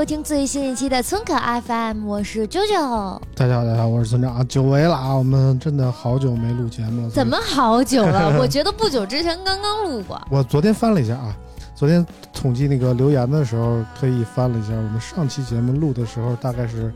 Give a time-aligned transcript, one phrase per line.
[0.00, 1.34] 收听最新一期的村口
[1.66, 3.20] FM，我是啾啾。
[3.36, 5.14] 大家好，大家好，我是村长，久违了啊！
[5.14, 7.10] 我们真的好久没录节目了。
[7.10, 8.34] 怎么好久了？
[8.40, 10.18] 我觉得不久之前刚刚录过。
[10.30, 11.36] 我昨天翻了一下啊，
[11.74, 16.90] 昨天统计那个留言的时候，特意翻了一下，我们上期节目录的时候大概是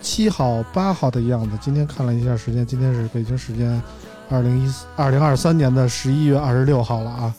[0.00, 1.58] 七号、八号的样子。
[1.60, 3.82] 今天看了一下时间，今天是北京时间
[4.30, 7.34] 二零一四二零二三年的十一月二十六号了啊。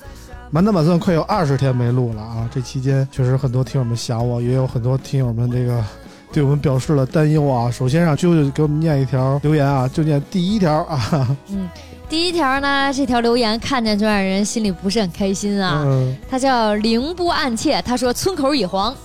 [0.49, 2.49] 满打满算快有二十天没录了啊！
[2.53, 5.83] 这期间确实很多听友们想我，也有很多听友们这个
[6.31, 7.69] 对我们表示了担忧啊。
[7.69, 11.69] 首先让啾啾给我们念一条留言啊，就念第一条啊，嗯，
[12.07, 15.83] 第一条呢，这条留言看见就让人心里不是很开心啊。
[15.85, 16.15] 嗯。
[16.29, 18.95] 他叫凌波暗切，他说村口已黄。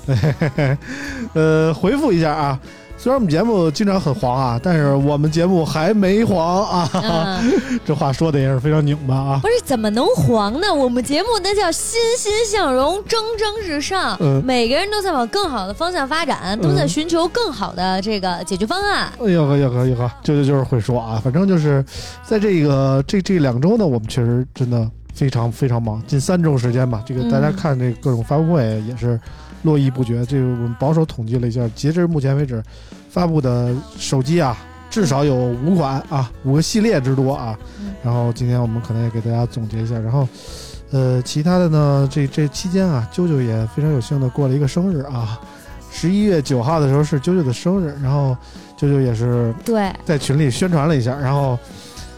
[1.34, 2.60] 呃，回复一下啊，
[3.02, 6.88] 虽然我们节目经常很黄啊，但是我们节目还没黄啊。
[6.94, 7.52] 嗯，
[7.84, 9.40] 这话说的也是非常拧巴啊。
[9.42, 10.72] 不是怎么能黄呢？
[10.72, 19.12] 我们节目那叫欣欣向荣，蒸蒸日上，嗯每个人都在往更好的方向发展，都在寻求更好的这个解决方案。
[19.18, 21.84] 哎呦呵呦呵呦呵，舅舅就是会说啊，反正就是
[22.24, 27.02] 在这个这这两周呢，我们确实真的非常非常忙，近三周时间吧。
[27.04, 29.18] 这个嗯大家看这各种发布会也是
[29.62, 30.24] 络绎不绝。
[30.26, 32.62] 这个我们保守统计了一下，截至目前为止，
[33.08, 34.56] 发布的手机啊，
[34.90, 37.58] 至少有五款啊，五个系列之多啊。
[37.80, 40.28] 嗯然后今天我们可能也给大家总结一下，然后。
[40.94, 45.40] 呃，其他的呢，这这期间啊，啾啾也非常有幸的过了一个生日啊，
[45.90, 48.36] 十一月九号的时候是啾啾的生日，然后
[48.78, 51.58] 啾啾也是对，在群里宣传了一下，然后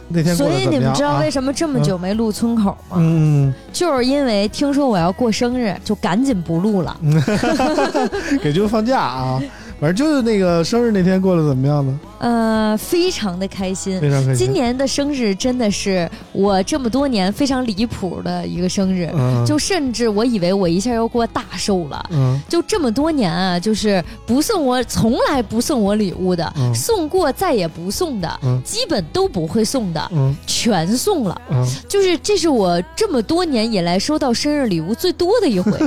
[0.08, 1.30] 那天所以你们知道为？
[1.30, 2.96] 什么这么久没录村口吗？
[2.98, 6.96] 嗯，就是因为听说我要过生日，就赶紧不录了。
[8.40, 9.42] 给啾啾放假啊，
[9.80, 11.98] 反正就是那个生日那天过得怎么样呢？
[12.24, 14.00] 呃，非常的开心。
[14.00, 14.46] 非常开心。
[14.46, 22.02] 今年的生日真的是我这么多年非常离谱的一个生日，嗯，就甚至我以为我一下要过大寿了。
[22.10, 31.38] 嗯就这么多年啊，就是不送我，从来不送我礼物的，嗯送过再也不送的，嗯基本都不会送的，嗯全送了。
[31.50, 35.72] 嗯就是这是我这么多年以来收到生日礼物最多的一回，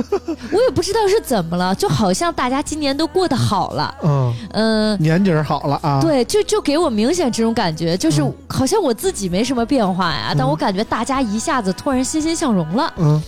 [0.52, 12.92] 我也不知道是怎么了，就好像大家今年都过得好了，嗯，嗯、年景儿好了啊。，对，就就给我明显这种感觉，就是嗯好像我自己没什么变化呀，但嗯我感觉大家一下子突然欣欣向荣了。
[12.98, 13.20] 嗯，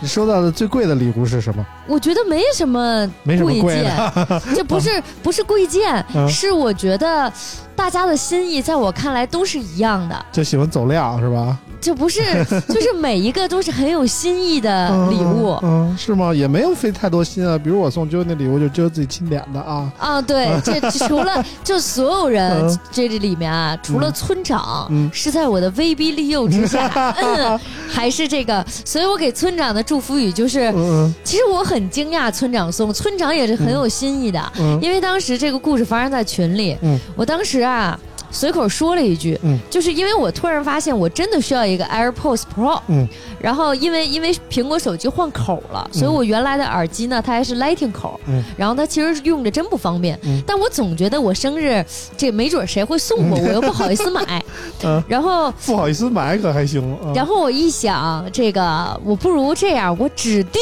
[0.00, 1.64] 你收到的最贵的礼物是什么？
[1.86, 4.42] 我觉得没什么贵件，的。
[4.54, 7.32] 这 不是不是贵贱，嗯是我觉得
[7.76, 11.56] 大家的心意在我看来都是一样的，就喜欢走量是吧？
[11.80, 12.20] 就不是
[12.68, 15.58] 就是每一个都是很有心意的礼物。
[15.62, 16.34] 嗯，嗯是吗？
[16.34, 17.56] 也没有费太多心啊。
[17.58, 19.92] 比如我送啾那礼物，就啾自己亲点的啊。
[19.98, 26.88] 啊，对， 这这除了就所有人嗯这里面啊，除了村长嗯是在我的威逼利诱之下，
[27.20, 27.58] 嗯，
[27.88, 37.98] 还是这个，所以我给村长的祝福语就是，嗯其实我很惊讶村长送，村长也是很有心意的，嗯因为当时这个故事发生在群里，嗯我当时啊。
[38.30, 39.58] 随口说了一句，嗯。
[39.68, 43.08] 就是因为我突然发现我真的需要一个 AirPods Pro，嗯。
[43.40, 48.42] 然后因为因为苹果手机换口了，所以我原来的耳机呢它还是 Lightning 口，嗯。
[48.56, 50.42] 然后它其实用着真不方便，嗯。
[50.46, 51.84] 但我总觉得我生日
[52.16, 54.42] 这没准谁会送我，我又不好意思买，
[54.84, 56.96] 嗯，然后不好意思买可还行。
[57.04, 57.12] 嗯。
[57.14, 60.60] 然后我一想，这个我不如这样，我指定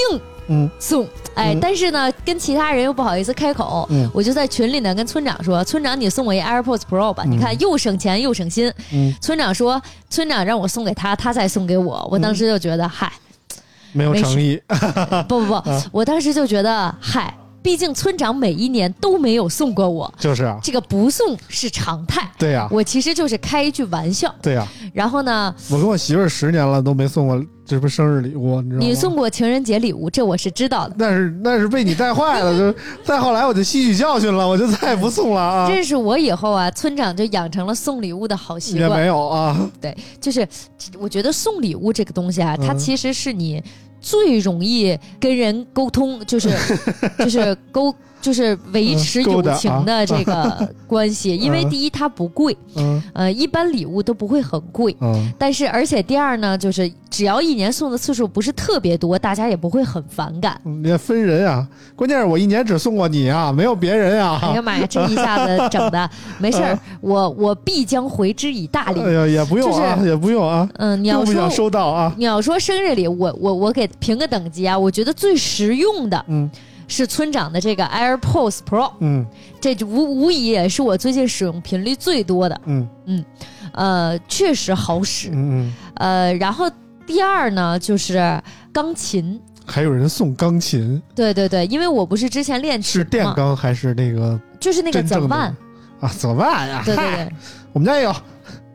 [0.48, 0.68] 嗯。
[0.78, 1.06] 送。
[1.34, 1.60] 哎，嗯。
[1.60, 4.10] 但是呢，跟其他人又不好意思开口，嗯。
[4.12, 7.30] 我就在群里呢跟村长说：“村长，你送我一 AirPods Pro 吧，嗯。
[7.32, 8.72] 你看又省钱又省心。
[8.92, 9.80] 嗯，村长说
[10.10, 13.12] ：“村长让我送给他，他再送给我。”我当时就觉得，嗨，
[13.92, 14.60] 没有诚意。
[15.28, 15.82] 不不不， 啊。
[15.92, 22.31] 我当时就觉得，嗨，毕竟村长每一年都没有送过我，就是啊，这个不送是常态。
[22.38, 24.34] 对呀、我其实就是开一句玩笑。
[24.40, 28.87] 对呀、然后呢，我跟我媳妇儿十年了都没送过，这不生日礼物，你知道吗？
[28.87, 30.94] 你送过情人节礼物，这我是知道的。
[30.99, 35.69] 但是那是被你带坏了，就再后来我就吸取教训了，我就再也不送了啊。
[35.69, 38.88] 认识我以后啊，村长就养成了送礼物的好习惯。
[38.88, 40.46] 也没有啊，对就是
[40.99, 43.62] 我觉得送礼物这个东西啊，它嗯其实是你
[44.00, 46.50] 最容易跟人沟通，就是
[47.18, 47.94] 就是 沟。
[48.20, 60.60] 就是维持友情的这个关系，因为嗯第一它不贵，嗯呃，一般礼物都不会很贵，嗯但是而且第二呢，就是只要一年送的次数不是特别多，大家也不会很反感。
[60.84, 61.66] 也分人啊。
[61.94, 64.38] 关键是我一年只送过你啊，没有别人啊。
[64.42, 69.00] 哎呀妈呀，这一下子整的没事儿， 我我必将回之以大礼。
[69.00, 72.12] 哎呀，也不用啊，也不用啊，嗯，你要说收到啊。
[72.16, 76.50] 你要说生日礼，我我我给评个等级啊，我觉得最实用的嗯
[76.88, 79.25] 是村长的这个 AirPods Pro，嗯
[79.61, 82.61] 这就无无疑也是我最近使用频率最多的。
[82.64, 83.25] 嗯嗯
[83.73, 85.29] 呃，确实好使。
[85.29, 86.69] 嗯嗯，呃，然后
[87.06, 88.43] 第二呢就是
[88.73, 89.40] 钢琴。
[89.67, 95.55] 还有人送钢琴，对对对，因为我不是之前练琴是电，钢还是那个就是那个怎万，
[96.00, 96.08] 啊？
[96.17, 96.82] 怎么办呀？
[96.87, 97.32] 对对对，
[97.75, 98.17] 我们家也有。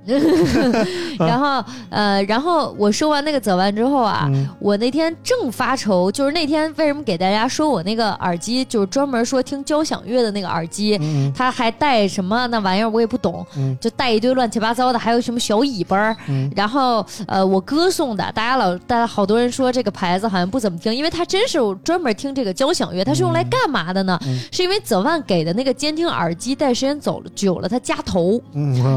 [1.17, 4.47] 然后呃，然后我说完那个泽万之后啊，嗯。
[4.59, 13.77] 我那天正发愁，就是那天为什么给大家说我那个耳机，就是专门说听交响乐的那个耳机，嗯它还带什么那玩意儿，我也不懂，嗯。
[13.79, 16.15] 就带一堆乱七八糟的，还有什么小尾巴
[16.55, 24.19] 然后呃，我哥送的，大家老大家好多人说这个牌子好像不怎么听，因为它真是专门听这个交响乐，它是用来干嘛的呢？
[24.25, 24.39] 嗯。
[24.51, 28.41] 是因为泽万给的那个监听耳机戴时间走了久了，它夹头。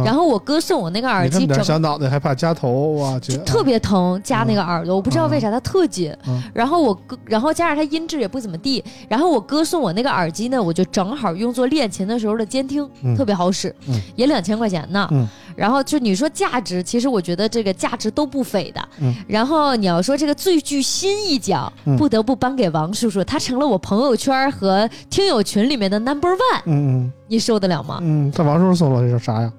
[0.05, 6.10] 然后我哥送我那个耳你这么点机整小脑袋还怕夹头，我去，特别疼，夹那个耳朵，我不知道为啥它特紧。
[6.26, 15.06] 嗯然后我哥，然后加上它音质也不怎么地，然后我哥送我那个耳机呢，我就正好用作练琴的时候的监听，嗯特别好使，嗯也两千块钱呢。
[15.12, 18.88] 嗯然后就你说价值，其实我觉得这个价值都不菲的。
[19.00, 27.98] 嗯然后你要说这个最具新意奖，嗯不得不颁给王叔叔，他成了我朋友圈和听友群里面的 number one，嗯你受得了吗？
[28.02, 29.52] 嗯嗯，他王叔叔送了这是啥呀？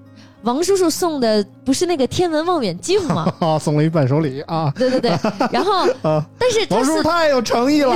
[0.48, 3.30] 王叔叔送的不是那个天文望远镜吗？
[3.40, 4.72] 啊，送了一伴手礼啊！
[4.78, 5.12] 对对对，
[5.52, 7.94] 然后啊，但是他王叔叔太有诚意了。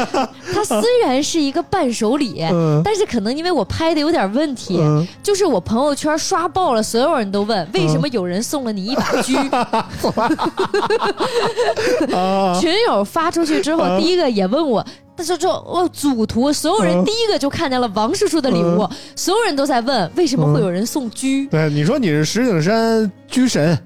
[0.52, 9.36] 他虽然是一个伴手礼，嗯但是可能因为我拍的有点问题，嗯，就是我朋友圈刷爆了，所有人都问为什么有人送了你一把狙。
[12.14, 14.84] 啊，群友发出去之后，啊第一个也问我。
[15.16, 21.48] 他说：“就我组图，所有人嗯第一个就看见了王叔叔的礼物，所有人都在问为什么会有人送狙。
[21.48, 23.78] 对，你说你是石景山居神，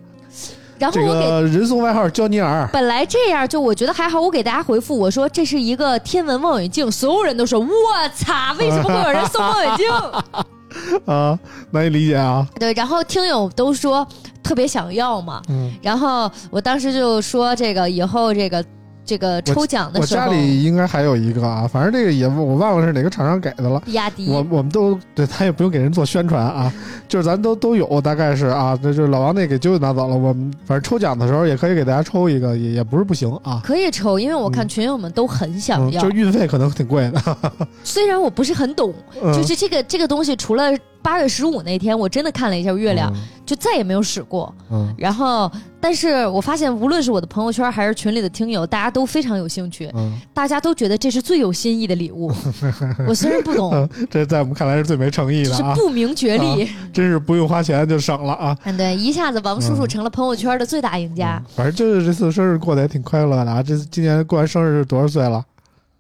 [0.79, 2.69] 然后我给个人送外号焦尼尔。
[2.73, 7.67] 本来这样，就我觉得还好，我给大家回复我说这是一个天文望远镜，所有人都说我
[8.15, 9.87] 擦，为什么会有人送望远镜？
[11.07, 11.39] 啊，
[11.71, 12.47] 难以理解啊。
[12.59, 14.07] 对，然后听友都说
[14.43, 18.65] 特别想要嘛，嗯，然后我当时就说这个以后这个
[19.05, 23.81] 这个抽奖的我时候家里应该还有一个啊，反正这个也我忘了是哪个厂商给的了。
[23.85, 26.73] 比亚迪我我们都对他也不用给人做宣传啊，
[27.09, 33.61] 就是咱都都有，大概是啊，那就是老王那给舅舅拿走了，我们反正抽奖的时候也可以给大家抽一个，也也不是不行啊。
[33.65, 36.03] 可以抽，因为我看嗯群友们都很想嗯，要。
[36.03, 37.37] 就是运费可能挺贵的，
[37.83, 40.71] 虽然我不是很懂，嗯就是这个这个东西，除了
[41.03, 44.55] 八月十五那天，我真的看了一下月亮，嗯就再也没有使过。
[44.71, 52.31] 嗯然后，但是我发现，无论是我的朋友圈还是群里的听友，大家都非常有兴趣，嗯大家都觉得这是最有新意的礼物。
[53.09, 56.71] 我虽然不懂，嗯，这在我们看来是最没诚意的啊，是不明觉厉。
[56.93, 58.57] 真是不用花钱就省了啊。
[58.65, 61.51] 嗯，对，一下子王叔叔嗯成了朋友圈的最大赢家嗯。
[61.57, 63.63] 反正就是这次生日过得也挺快乐的啊。
[63.63, 65.45] 这今年过完生日是多少岁了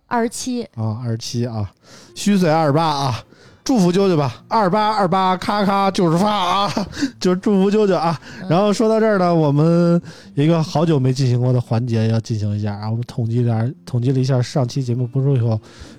[0.06, 1.00] 二十七，啊？
[1.02, 1.68] 二十七啊，
[2.14, 3.24] 虚岁二十八啊。
[3.70, 6.72] 祝福啾啾吧，二八二八咔咔就是发啊，
[7.20, 8.20] 就是祝福啾啾啊。
[8.40, 10.02] 嗯然后说到这儿呢，我们
[10.34, 12.90] 一个好久没进行过的环节要进行一下啊。
[12.90, 15.50] 我们统计点统计了一下上期节目播出以后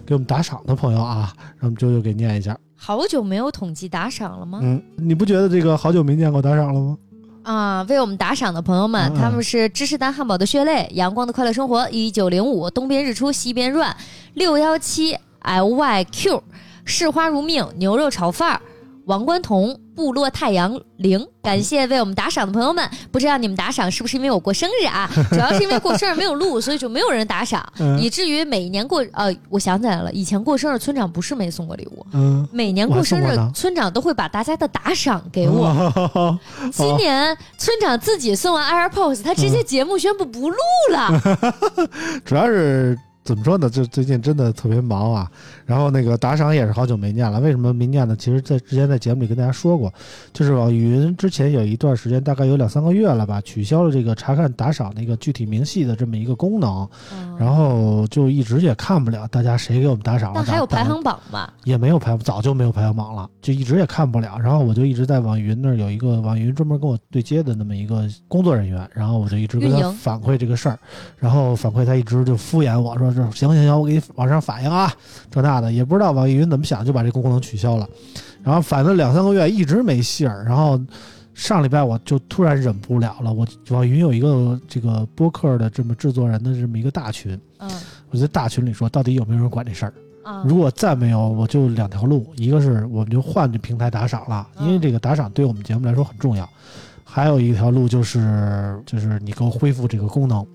[0.05, 2.57] 给我们打赏的朋友啊，让我们啾啾给念一下。
[2.75, 4.59] 好久没有统计打赏了吗？
[4.61, 6.97] 嗯，你不觉得这个好久没念过打赏了吗？
[7.43, 13.95] 啊，为我们打赏的朋友们，他们是芝士蛋汉堡的血泪、阳光的快乐生活、一九零五、东边日出西边乱、
[14.33, 15.69] 六幺七 L
[16.85, 18.59] 市花如命、牛肉炒饭、
[19.05, 22.87] 王冠彤、部落太阳铃，感谢为我们打赏的朋友们。
[23.11, 25.09] 不知道你们打赏是不是因为我过生日啊？
[25.31, 35.67] 主要是因为过生日没有录，所以就没有人打赏，嗯以至于每年过呃，我想起来了，以前过生日村长不是没送过礼物，嗯，每年过生日村长都会把大家的打赏给我。
[36.13, 36.39] 我。
[36.71, 40.57] 今年村长自己送完 AirPods，他直接节目宣布不录
[40.91, 41.21] 了。
[42.23, 43.69] 主要是怎么说呢？
[43.69, 45.29] 就最近真的特别忙啊。
[45.65, 47.39] 然后那个打赏也是好久没念了。
[47.39, 48.15] 为什么没念呢？
[48.15, 49.93] 其实，在之前在节目里跟大家说过，
[50.33, 56.87] 就是网易云之前有一段时间，大概有两三个月了吧，取消了这个查看打赏那个具体明细的这么一个功能，
[57.37, 60.35] 然后就一直也看不了大家谁给我们打赏了。
[60.35, 61.49] 但还有排行榜嘛？
[61.63, 64.37] 也没有排，早就没有排行榜了，就一直也看不了。
[64.39, 70.79] 然后我就一直在网易云那儿有一个网易云专门跟我对接的那么一个工作人员，然后我就一直跟他反馈这个事儿，
[71.17, 74.91] 然后反馈他一直就敷衍我说这行行行，我给你往上反映啊，
[75.29, 77.87] 这那的，也不知道网易云怎么想就把这功能取消了，
[78.43, 80.79] 然后反了两三个月一直没信儿，然后。
[81.33, 87.71] 上礼拜我就突然忍不了了，我网易云有一个这个播客的这么制作人的这么一个大群，嗯
[88.09, 89.93] 我在大群里说，到底有没有人管这事儿？
[90.23, 96.45] 啊，如果再没有，我就两条路，一个是我们就换这平台打赏了，因为这个打赏对我们节目来说很重要；
[97.05, 100.45] 还有一条路就是就是你给我恢复这个功能。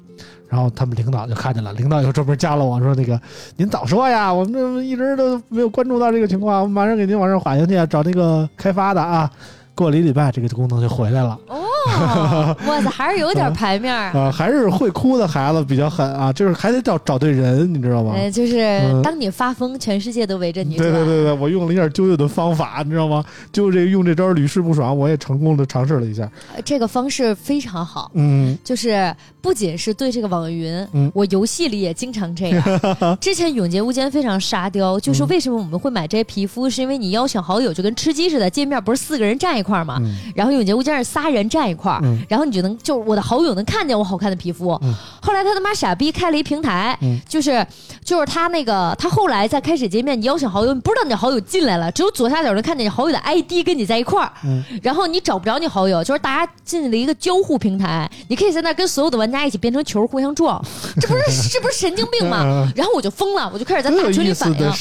[0.49, 3.21] 然后他们领导就看见了，领导又专门加了我说：“那个
[3.57, 9.31] 您早说呀，我们这一直都没有关注到这个情况，我马上给您往上反映去，找那个开发的啊。”
[9.77, 11.39] 过了一礼拜，这个功能就回来了。
[11.49, 14.11] 哦，哇塞，还是有点 排面儿。
[14.19, 18.15] 啊，还是会哭的孩子比较狠啊，就是还得找找对人，你知道吗？
[18.17, 21.05] 呃，就是嗯当你发疯，全世界都围着你对对。
[21.05, 23.23] 对对，我用了一下啾啾的方法，你知道吗？
[23.53, 26.23] 就这个用这招屡试不爽，我也成功的尝试了一下。
[26.55, 29.15] 呃这个方式非常好，嗯就是
[29.47, 31.09] 不仅是对这个网易云，嗯。
[31.15, 32.65] 我游戏里也经常这样。
[33.21, 35.29] 之前《永劫无间》非常沙雕，就是嗯。
[35.29, 39.99] 为什么我们会买这些皮肤，是因为你邀请好友就跟吃鸡似的，界面不是四个人站一块儿嘛？
[40.01, 40.17] 嗯。
[40.35, 42.19] 然后《永劫无间》是仨人站一块儿，嗯。
[42.29, 44.77] 然后你就能就是我的好友能看见我好看的皮肤。
[44.83, 44.93] 嗯。
[45.23, 47.21] 后来他他妈傻逼开了一平台，嗯。
[47.29, 47.65] 就是
[48.05, 54.65] 就是他那个他后来在开始界面，你邀请好友，你不知道你的好友进来了，只有左下角能看见你好友的 ID 跟你在一块儿，嗯。
[54.83, 60.63] 然后你找不着你好友，就是大家进了一个交互平台，你可以在那跟所有的玩家一起变成球互相撞，
[61.01, 62.71] 这不是这不是神经病吗？
[62.77, 64.73] 然后我就疯了，我就开始在大群里反啊。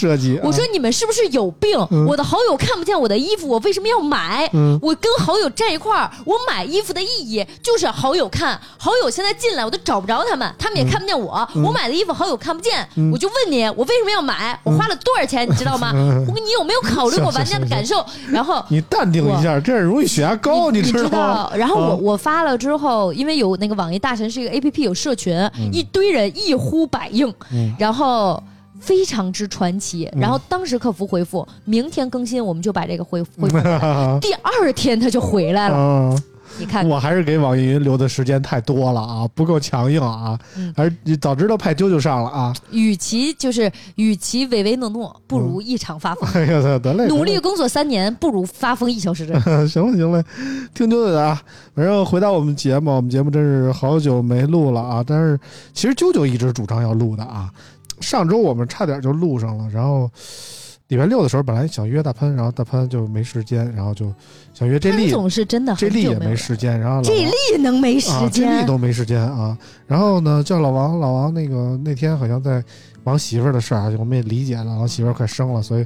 [0.44, 1.76] 我说你们是不是有病？
[1.92, 4.50] 嗯我的好友看不见我的衣服，我为什么要买？
[4.54, 8.60] 嗯我跟好友站一块儿，我买衣服的意义就是好友看。
[8.78, 11.48] 好友现在进来，我都找不着他们，他们也看不见我。
[11.56, 14.60] 我买的衣服好友看不见，嗯我就问你，我为什么要买？
[14.64, 15.92] 我花了多少钱，你知道吗？
[15.96, 18.06] 嗯我你有没有考虑过玩家的感受？
[18.30, 21.52] 然后 你淡定一下，这样容易血压高，你知知道吗？
[21.56, 25.38] 然后我、啊我发了之后，因为有那个网易大神是一个 A P P 有社群，
[25.74, 28.42] 一堆人一呼百应，嗯然后。
[28.78, 34.20] 非常之传奇，然后当时客服回复明天更新，我们就把这个回恢复回来。
[34.20, 36.16] 第二天他就回来了，啊，
[36.58, 42.54] 你看，我还是给网易云留的时间太多了啊，不够强硬啊，嗯还是早知道派啾啾上了啊。
[42.72, 46.30] 与其就是与其唯唯诺诺，不如一场发疯。
[46.34, 49.26] 哎呀，得得嘞，努力工作三年，不如发疯一小时。
[49.68, 50.24] 行了行了，
[50.74, 51.42] 听啾啾的啊。
[51.74, 55.04] 反正回到我们节目，我们节目真是好久没录了啊。
[55.06, 55.40] 但是
[55.74, 57.50] 其实啾啾一直主张要录的啊。
[58.02, 60.10] 上周我们差点就录上了，然后
[60.88, 64.14] 礼拜六的时候本来想约大潘，然后大潘就没时间，然后就
[64.54, 68.62] 想约这丽，总是真的这丽也没时间，然后老这王力能没时啊，这间？
[68.62, 69.58] 丽都没时间啊。
[69.88, 72.64] 然后呢，叫老王，老王那个那天好像在
[73.04, 75.86] 忙媳妇儿的事儿啊，我们也理解了，老王媳妇儿快生了，所以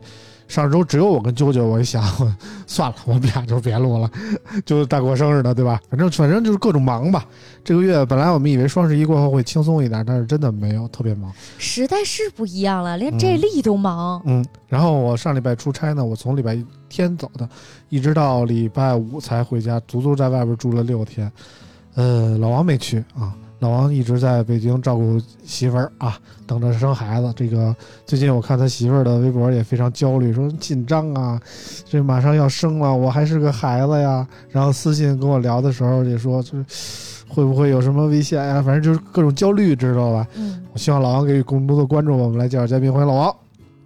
[0.49, 2.35] 上周只有我跟啾啾，我一想，我
[2.67, 4.11] 算了，我们俩就别录了，
[4.65, 5.79] 就大过生日的，对吧？
[5.89, 7.23] 反正反正就是各种忙吧。
[7.63, 11.31] 这个月本来我们以为双十一过后会轻松一点，但是真的没有，特别忙。
[11.59, 14.21] 时代是不一样了，连这力都忙。
[14.25, 16.57] 嗯，然后我上礼拜出差呢，我从礼拜
[16.89, 17.47] 天走的，
[17.89, 21.31] 一直到礼拜五才回家，足足在外边住了六天。
[21.93, 27.31] 呃，老王没去啊，老王一直在北京照顾媳妇儿啊，等着生孩子。
[27.35, 27.75] 这个
[28.05, 31.39] 最近我看他媳妇儿的微博也非常焦虑，说紧张啊，
[31.85, 34.25] 这马上要生了，我还是个孩子呀。
[34.49, 36.65] 然后私信跟我聊的时候也说，就是
[37.27, 38.61] 会不会有什么危险呀？
[38.61, 40.25] 反正就是各种焦虑，知道吧？
[40.35, 42.17] 嗯，我希望老王给予更多的关注。
[42.17, 43.35] 我们来介绍嘉宾，欢迎老王。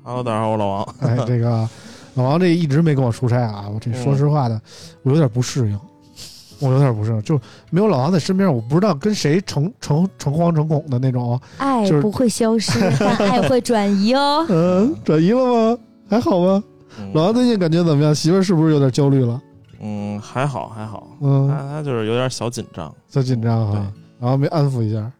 [0.03, 0.95] Hello，大家好，我老王。
[0.99, 1.67] 哎，这个
[2.13, 4.61] 老王这一直没跟我出差啊，我这说实话的，
[5.01, 5.79] 我有点不适应，
[6.63, 7.39] 我有点不适应，就
[7.69, 11.39] 没有老王在身边，我不知道跟谁诚诚诚惶诚恐的那种。
[11.59, 14.45] 就是爱不会消失， 但爱会转移哦。
[14.49, 15.77] 嗯，转移了吗？
[16.09, 16.63] 还好吗？
[17.13, 18.13] 老嗯王最近感觉怎么样？
[18.13, 19.41] 媳妇儿是不是有点焦虑了？
[19.81, 23.81] 嗯，还好还好，嗯，他他就是有点小紧张，小紧张哈对，
[24.19, 25.11] 然后没安抚一下，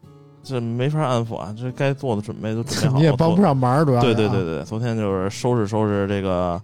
[0.42, 2.98] 这没法安抚啊，这该做的准备都准备好了。
[3.00, 3.42] 你也帮不。
[3.42, 6.60] 上忙，主要对对对对，昨天就是收拾收拾这个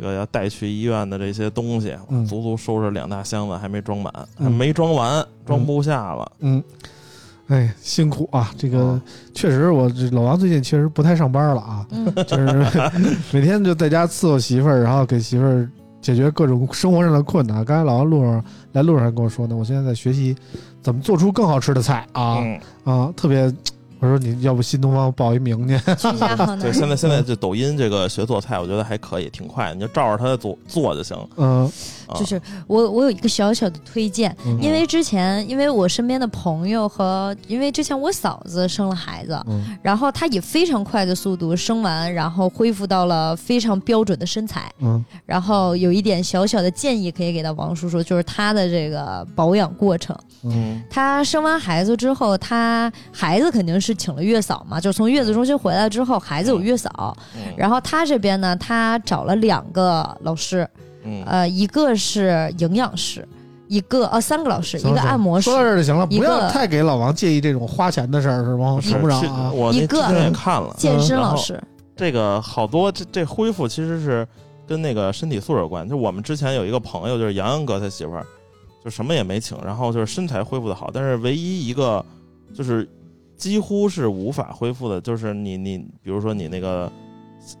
[0.00, 6.30] 这个要带去医院的这些东西，嗯足足收拾两大箱子，还没装满，嗯还没装完，装不下了。
[6.38, 6.62] 嗯，
[7.48, 8.52] 哎，辛苦啊！
[8.56, 9.02] 这个啊
[9.34, 12.64] 确实，我这老王最近确实不太上班了啊，嗯，就是
[13.32, 15.68] 每天就在家伺候媳妇儿，然后给媳妇儿
[16.00, 17.64] 解决各种生活上的困难。
[17.64, 20.36] 刚才老王路上来路上还跟我说呢，我现在在学习
[20.80, 23.52] 怎么做出更好吃的菜啊、嗯，啊，特别。
[24.00, 25.76] 我说你要不新东方报一名去？
[25.78, 25.96] 对，
[26.36, 26.72] 男。
[26.72, 31.16] 现在现在这抖音这个学做菜，我觉得还可以，挺快，你就照着它做做就行。
[31.36, 31.72] 嗯啊、
[32.16, 44.70] 就是我我有一个小小的推荐，嗯因为之前因为我身边的朋友和因为之前我嫂子生了孩子，嗯然后她以非常快的速度生完，然后恢复到了非常标准的身材。
[44.80, 50.16] 嗯然后有一点小小的建议可以给到王叔叔，就是她的这个保养过程。
[50.44, 57.16] 嗯她生完孩子之后，她孩子肯定是请了月嫂嘛，就从月子中心回来之后，孩子有月嫂。
[57.36, 60.68] 嗯然后她这边呢，她找了两个老师，
[61.08, 63.26] 嗯呃，一个是营养师，
[63.66, 68.78] 一个呃三个老师，一个按摩师说，到这儿就行了，不要太给老王介意这种花钱的事儿，是吗？
[68.80, 69.50] 是用不着是啊。
[69.52, 71.60] 我那一个之前也看了，健身老师。
[71.96, 74.26] 这个好多这这恢复其实是
[74.66, 75.88] 跟那个身体素质有关。
[75.88, 78.24] 就我们之前有一个朋友，就是杨洋哥他媳妇儿，
[78.84, 82.04] 就什么也没请，然后就是身材恢复的好，但是唯一一个
[82.54, 82.88] 就是
[83.36, 86.90] 几乎是无法恢复的，就是你你比如说你那个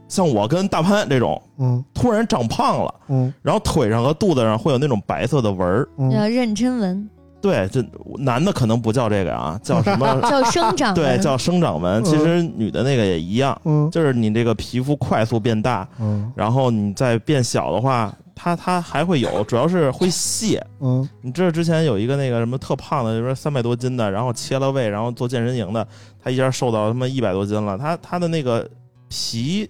[0.08, 5.88] 像我跟大潘这种嗯突然长胖了，嗯然后腿上和肚子上会有那种白色的纹儿。
[5.98, 7.84] 嗯叫妊娠纹，对，这
[8.18, 10.06] 男的可能不叫这个啊，叫什么？
[10.28, 12.02] 叫生长纹，对，叫生长纹。
[12.04, 20.64] 其实女的那个也一样，嗯就是你这个皮肤快速变大，嗯然后你再变小的话，它它还会有，主要是会泄。
[20.80, 25.86] 嗯你知道之前有一个那个什么特胖的，就是三百多斤的，然后切了胃，然后做健身营的，
[26.22, 27.76] 他一下瘦到他妈一百多斤了。
[27.78, 28.68] 他他的那个
[29.08, 29.68] 皮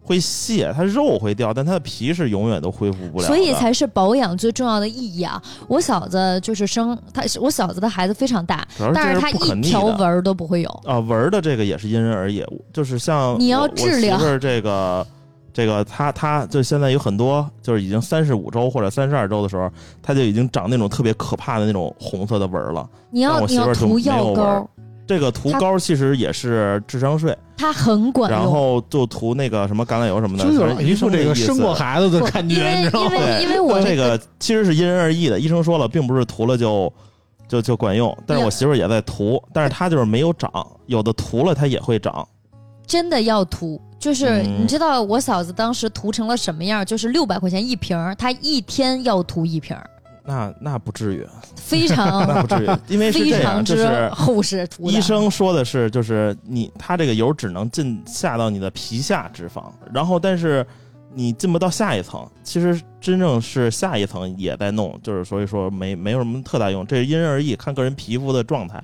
[0.00, 3.26] 会卸，它肉会掉，但它的皮是永远都恢复不了。
[3.26, 5.42] 所以才是保养最重要的意义啊！
[5.66, 10.68] 我嫂子就是生，她是我嫂子的孩子非常大，但是她这不可逆一条纹儿都不会有。
[10.84, 15.06] 啊，纹儿的这个也是因人而异，就是像你要我治疗这个。
[15.54, 19.70] 这个他他就现在有很多就是已经三十五周或者三十二周的时候，
[20.02, 22.90] 他就已经长那种特别可怕的那种红色的纹了。
[23.12, 24.68] 你要你要涂药膏，
[25.06, 28.50] 这个涂膏其实也是智商税，它很管用然。
[28.50, 30.44] 后就涂那个什么橄榄油什么的。
[30.44, 33.10] 就有反正医一副这个生过孩子的感觉，因为你知道吗？
[33.10, 35.38] 因为因为我这个其实是因人而异的。
[35.38, 36.92] 医生说了，并不是涂了就
[37.46, 38.16] 就就管用。
[38.26, 40.50] 但是我媳妇儿也在涂，但是她就是没有长，
[40.86, 42.26] 有的涂了它也会长。
[42.86, 46.84] 真的要涂，就是、嗯你知道我嫂子当时涂成了什么样？
[46.84, 49.88] 就是六百块钱一瓶，她一天要涂一瓶儿，
[50.24, 54.66] 那那不至于，非常 那不至于，因为是非这样，就是厚实。
[54.80, 60.66] 医生说的是，就是你它这个油只能进下到你的皮下脂肪，然后但是
[61.12, 62.26] 你进不到下一层。
[62.42, 68.82] 其实真正是下一层也在弄，就是所以说没没有什么特大用，这是因人而异，看个人皮肤的状态。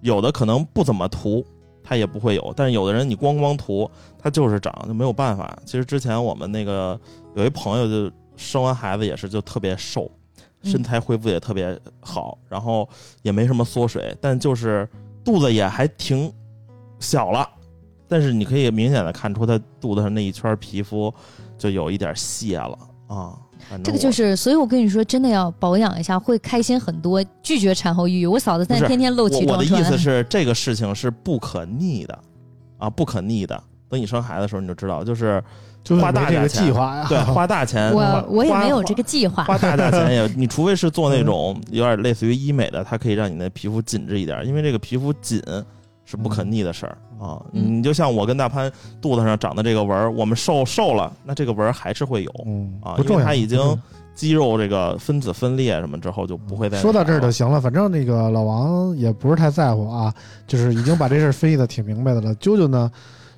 [0.00, 1.44] 有的可能不怎么涂，
[1.84, 5.56] 它也不会有，但是有的人你光光涂，它就是长，就没有办法。
[5.66, 6.98] 其实之前我们那个
[7.36, 10.19] 有一朋友就生完孩子也是就特别瘦，嗯
[10.62, 12.88] 身材恢复也特别好，然后
[13.22, 14.88] 也没什么缩水，但就是
[15.24, 16.32] 肚子也还挺
[16.98, 17.48] 小了。
[18.08, 21.12] 但是你可以明显的看出她肚子上那一圈皮肤
[21.56, 23.38] 就有一点泄了啊。
[23.84, 28.26] 这个就是，所以我跟你说，真的要保养一下，会开心很多，拒绝产后抑郁。
[28.26, 32.18] 我嫂子现在天天露脐我我的，意思是，这个事情是不可逆的
[32.78, 33.62] 啊，不可逆的。
[33.88, 35.44] 等你生孩子的时候你就知道，就是
[35.82, 37.06] 就是花大没这个价钱计划呀。
[37.08, 39.44] 对 花大钱，我我也没有这个计划。
[39.44, 45.42] 花大价钱 也，你除非是做那种有点类似于医美的，它可以让你的皮肤紧致一点，因为这个皮肤紧
[46.04, 47.40] 是不可逆的事儿啊。
[47.52, 53.20] 嗯你就像我跟大潘肚子上长的这个纹儿，我们瘦瘦了，那这个纹儿还是会有嗯啊，不重要。
[53.20, 53.58] 因为它已经
[54.12, 60.12] 肌肉这个分子分裂什么之后就不会再说到这儿就行了，反正那个老王也不是太在乎啊，
[60.46, 62.34] 就是已经把这事儿分析的挺明白的了。
[62.36, 62.90] 啾啾呢，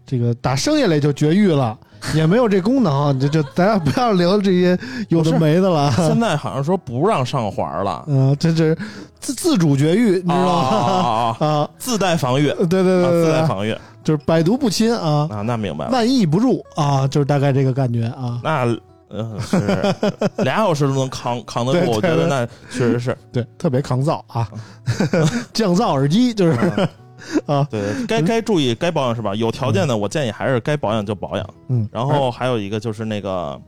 [0.07, 1.77] 这个打生下来就绝育了，
[2.15, 5.93] 也没有这功能，就就大家不要聊这些有的没的了。
[5.97, 8.75] 现在好像说不让上环了，嗯， 这这
[9.21, 11.37] 自自主绝育，你知道吗？
[11.47, 15.93] 啊自带防御，对对对啊自带防御就是百毒不侵啊，啊，那明白了。
[15.93, 18.41] 万疫不入啊，就是大概这个感觉啊。
[18.43, 18.65] 那
[19.15, 19.59] 嗯是
[20.39, 23.17] 俩小时都能扛扛得住，我觉得那确实是。
[23.31, 24.49] 对，特别抗造啊，
[25.53, 26.59] 降噪耳机就是
[27.47, 29.35] 啊，对，该该注意该保养是吧？
[29.35, 31.47] 有条件的，我建议还是该保养就保养。
[31.69, 33.61] 嗯然后还有一个就是那个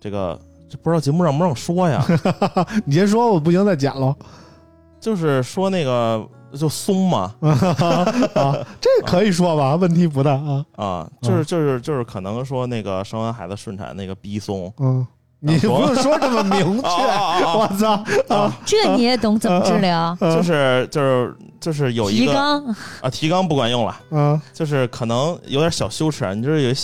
[0.00, 0.38] 这个。
[0.70, 2.02] 这不知道节目让不让说呀？
[2.86, 4.16] 你先说，我不行再剪喽。
[4.98, 6.26] 就是说那个
[6.58, 10.64] 就松嘛啊，这可以说吧，问题不大啊。
[10.76, 15.06] 啊，就是就是就是可能说那个生完孩子顺产那个逼松，嗯，
[15.40, 18.02] 你不用说这么明确，我操
[18.34, 18.50] 啊！
[18.64, 20.16] 这你也懂怎么治疗？
[20.18, 22.76] 就是就是就是有一个提纲。
[23.00, 24.38] 啊提纲不管用了，嗯。
[24.52, 26.74] 就是可能有点小羞耻啊，你就是有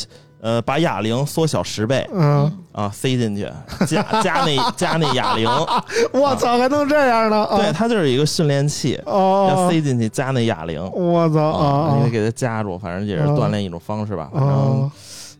[0.41, 2.09] 呃把哑铃缩小十倍。
[2.15, 3.51] 嗯，啊塞进去，
[3.87, 5.49] 加 加那加那哑铃，
[6.15, 7.45] 我操，还能这样呢？
[7.45, 7.57] 啊。
[7.59, 10.81] 对，它就是一个训练器，要哦，塞进去加那哑铃。
[10.93, 14.31] 我操啊，啊你得给它夹住，反正也是锻炼一种方式吧。
[14.33, 14.91] 反正，啊！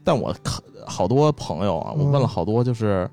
[0.05, 3.09] 但我看好多朋友啊，我嗯问了好多，就是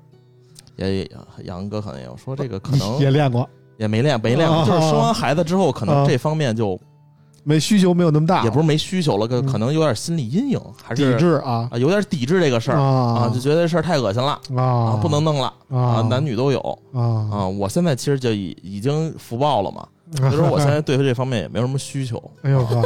[0.76, 1.10] 也也
[1.44, 6.78] 杨哥可能也有说这个可能也练过，也没练没练过，啊就是生完孩子之后，可能啊这方面就
[7.44, 11.68] 没需求没有那么大，也不是没需求了，可能有点心理阴影，还是抵是制啊。
[11.70, 14.62] 啊有点抵制这个事儿啊，啊就觉得这事儿太恶心了啊。
[14.62, 16.58] 啊，不能弄了啊啊，男女都有。
[16.92, 17.00] 啊。
[17.30, 17.46] 啊。
[17.46, 22.22] 我现在其实就已已经福报了嘛，所以说我现在对这方面也没有什么需求。
[22.42, 22.82] 哎呦呵，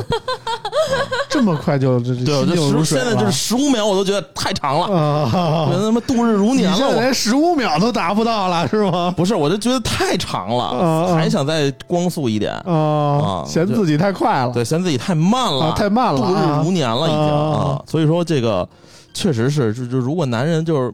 [1.28, 6.76] 这么快就这这对，我心就十静如现在就是十五秒，我都觉得太长了，啊我觉得他妈度日如年了。
[6.76, 9.12] 我现在连十五秒都达不到了是吗？
[9.16, 12.52] 不是，我就觉得太长了，啊还想再光速一点。
[12.64, 17.82] 啊啊，嫌自己太快了，对，嫌自己太慢了，啊太慢了度日如年了，已经啊啊。
[17.86, 18.66] 所以说这个
[19.12, 20.92] 确实是，就就如果男人就是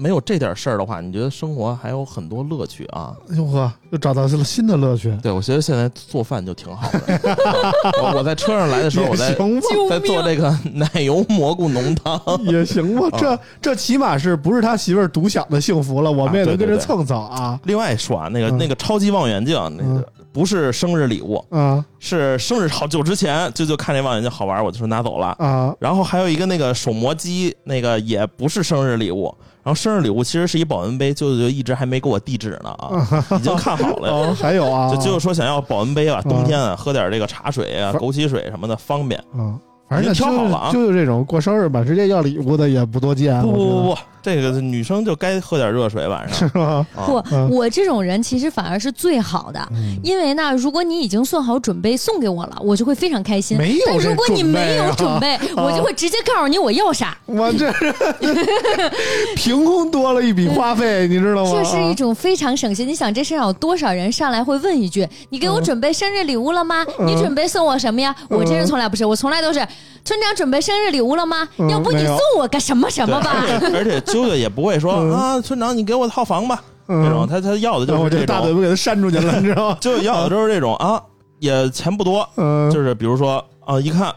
[0.00, 3.14] 没有这点事儿的话，你觉得生活还有很多乐趣啊？
[3.30, 5.14] 哎呦呵，又找到了新的乐趣。
[5.22, 7.14] 对，我觉得现在做饭就挺好的。
[7.34, 12.18] 啊 我我在车上来的时候，我在行吧，在做这个奶油蘑菇浓汤。
[12.50, 16.10] 也行吧，这这起码是不是他媳妇儿独享的幸福了？
[16.10, 25.26] 我们也能跟着蹭蹭啊另外说啊，那个嗯那个超级望远镜，那嗯个不是生日礼物，啊是生日好久之前就就看这望远镜好玩，我就说拿走了。
[25.38, 29.34] 啊然后还有一个那个手磨机，那个也不是生日礼物。
[29.62, 33.06] 然后生日礼物其实是一保温杯，舅舅就一直还没给我地址呢啊，
[33.38, 34.10] 已经看好了。
[34.10, 39.22] 哦，还有啊，就舅舅说想要保温杯啊，嗯冬天啊喝点这个茶水啊、枸杞水什么的方便。
[39.34, 46.86] 嗯，反正挑好了啊舅舅这种过生日吧，直接要礼物的也不多见，不不不不，这个女生就该喝点热水晚上 是吧？
[46.94, 47.04] 啊。
[47.06, 53.56] 不嗯，我这种人其实反而是最好的，嗯因为呢，如果你已经算好准备送给我了，我就会非常开心。
[53.56, 57.16] 没有如果你准备没有啊准备，我就会直接告诉你我要啥。
[57.26, 57.72] 我这
[59.36, 61.50] 凭空多了一笔花费， 你知道吗？
[61.52, 62.86] 这是一种非常省心。
[62.86, 66.84] 你想，这世上有多少人上来会问一句：“你给我准备生日礼物了吗？
[66.98, 69.66] 嗯你准备送我什么呀？”嗯我这人从来不是，我从来都是
[70.04, 71.48] 村长准备生日礼物了吗？
[71.58, 73.44] 嗯要不你送我个什么什，么吧？
[73.48, 77.04] 而且而且啾啾也不会说嗯啊，村长你给我套房吧，嗯。
[77.04, 79.78] 这种他他要的就是这种，这大嘴巴给他扇出去了，你知道吗？
[79.80, 81.00] 就要的就是这种啊，
[81.38, 84.12] 也钱不多，嗯，就是比如说啊，一看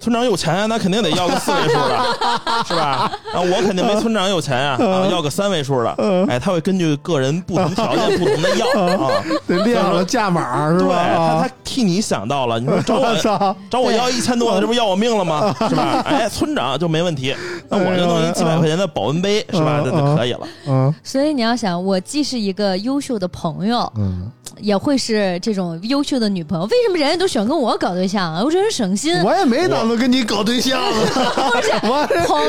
[0.00, 1.98] 村长有钱啊，那肯定得要个四位数的，
[2.66, 3.12] 是吧？
[3.34, 5.94] 啊，我肯定没村长有钱呀，啊，要个三位数的。
[5.98, 8.66] 嗯哎，他会根据个人不同条件不同的要
[9.06, 10.94] 啊，得列好了价码是吧？
[11.14, 13.56] 他啊他替你想到了，你说找我！
[13.70, 15.54] 找我要一千多的，这不要我命了吗？
[15.68, 16.02] 是吧？
[16.06, 17.36] 哎，村长就没问题，
[17.68, 19.80] 那我就弄一几百块钱的保温杯，是吧？
[19.80, 20.40] 嗯那就可以了。
[20.66, 26.64] 嗯所以你要想，我既是一个优秀的朋友，嗯，也会是这种优秀的女朋友。
[26.66, 28.42] 为什么人家都喜欢跟我搞对象啊？
[28.44, 29.14] 我真是省心。
[29.22, 30.90] 我也没打算跟你搞对象啊，
[31.84, 32.40] 我这朋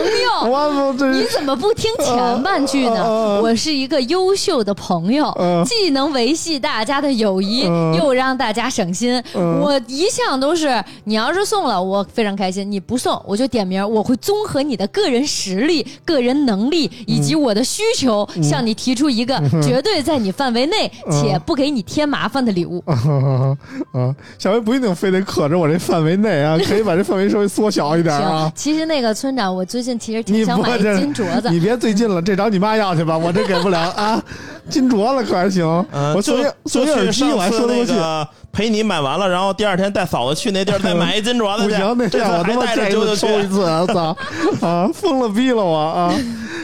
[1.06, 3.42] 友，你怎么不听前半句呢？
[3.42, 9.22] 我是一个优秀的朋友，嗯既能维系大家的友谊，嗯又让大家省心。
[9.36, 13.82] 嗯我一向都是，你要是送了，我非常开心；你不送，我就点名。
[13.90, 22.82] 我会综合你的个人实力、个人能力以及我的需求，向你提出一个绝对在你范围内且不给你添麻烦的礼物。
[22.86, 23.58] 啊
[23.91, 24.15] 啊！
[24.39, 28.51] 下回不一定非得可着我这范围内啊， 可以把这范围稍微缩小一点行啊，。
[28.56, 31.49] 其实那个村长，我最近其实挺想买金镯子。
[31.49, 34.23] 你别最近了，这找你妈要去吧， 我这给不了啊。
[34.69, 37.91] 金镯子可还行，嗯，我送一送就一耳机我还说得过去。
[37.91, 41.69] 那个陪你买完了，然后第二天带嫂子去那地儿再买一金镯子去。
[41.69, 43.47] 不行，那这我他妈带着啾啾见一次抽一。
[43.47, 44.17] 次，我操
[44.65, 46.13] 啊，疯了逼了我啊！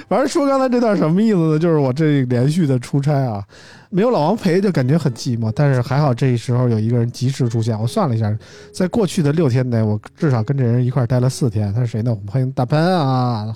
[0.07, 1.59] 反正说刚才这段什么意思呢？
[1.59, 3.43] 就是我这连续的出差啊，
[3.89, 7.79] 没有老王陪就感觉很寂寞，但是还好这时候有一个人及时出现。
[7.79, 8.35] 我算了一下，
[8.73, 11.73] 在过去的六天内，我至少跟这人一块儿待了四天。
[11.73, 12.11] 他是谁呢？
[12.11, 13.55] 我们欢迎大潘啊！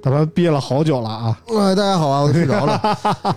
[0.00, 1.40] 大潘憋了好久了啊！
[1.48, 2.74] 哎，大家好啊，我睡着了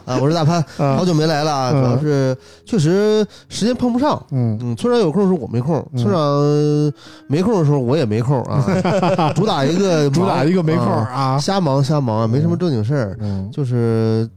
[0.06, 4.23] 啊，我是大潘，嗯好久没来了主要是 确实时间碰不上。
[4.32, 6.93] 嗯嗯，村长有空的时候我没空，嗯村长
[7.25, 8.63] 没空的时候我也没空啊，
[9.36, 11.39] 主打一个主打一个没空啊啊！
[11.39, 14.30] 瞎忙瞎忙啊，没什么正经事儿，嗯就是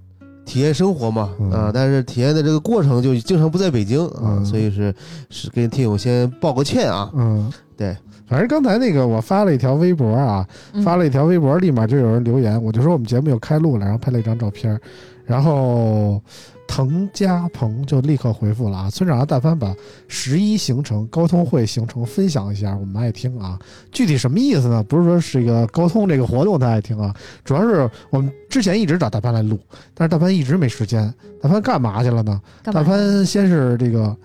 [0.44, 1.50] 体验生活嘛嗯。
[1.50, 4.44] 啊，但是体验的这个过程就经常不在北京啊，嗯。
[4.44, 4.94] 所以是
[5.30, 10.82] 是跟听友先报个歉啊，嗯，对，反正刚才那个我发了一条微博啊，嗯。
[10.82, 14.78] 发了一条微博，立马就有人留言，我就说我们节目有开录了，然后拍了一张照片，
[15.24, 16.20] 然后
[16.66, 19.74] 滕家鹏就立刻回复了啊，村长让但凡把
[20.08, 23.58] 十一行程、高通会行程分享一下，我们爱听啊。
[23.92, 24.82] 具体什么意思呢？
[24.84, 29.58] 不是说是一个高通这个活动他爱听啊，主要是我们之前一直找大潘来录，
[29.94, 31.12] 但是大潘一直没时间。
[31.40, 32.40] 大潘干嘛去了呢？
[32.62, 32.82] 大？
[32.82, 34.16] 潘先是这个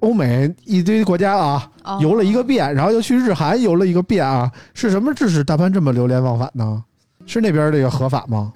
[0.00, 6.84] 欧美一堆国家啊哦游了一个遍，然后又去日韩游了一个遍啊，是什么致使大潘这么流连忘返呢？
[7.26, 8.52] 是那边这个合法吗？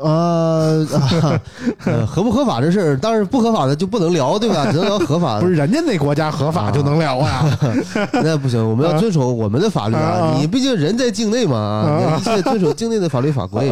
[0.00, 0.84] 呃，
[1.22, 1.40] 啊
[1.86, 4.66] 呃合不合法这事儿，当然不合法的就不能聊，对吧？
[4.70, 5.42] 只能聊合法的。
[5.42, 7.44] 不是人家那国家合法就能聊啊？
[8.12, 10.18] 那不行，我们要遵守我们的法律啊啊！
[10.32, 13.70] 啊你毕竟人在境内嘛啊，啊你要一切遵守境内的法律法规。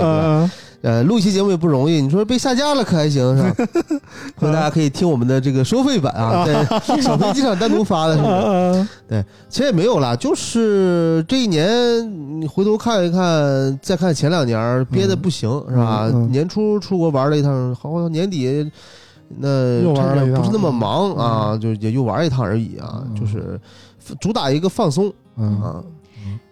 [0.82, 3.54] 对吧呃呃，录一期节目也不容易，你说被下架了可还行是吧？
[4.38, 6.66] 所以大家可以听我们的这个收费版啊， 在
[7.00, 8.32] 小飞机上单独发的是不是？
[9.08, 11.70] 呃其实也没有啦，就是这一年
[12.40, 16.08] 你回头看一看，再看前两年憋的不行、是吧？
[16.12, 18.68] 嗯嗯年初出国玩了一趟，好像年底
[19.38, 23.58] 那又玩了不是那么忙啊，就也就玩一趟而已啊，嗯就是
[24.20, 25.82] 主打一个放松嗯啊。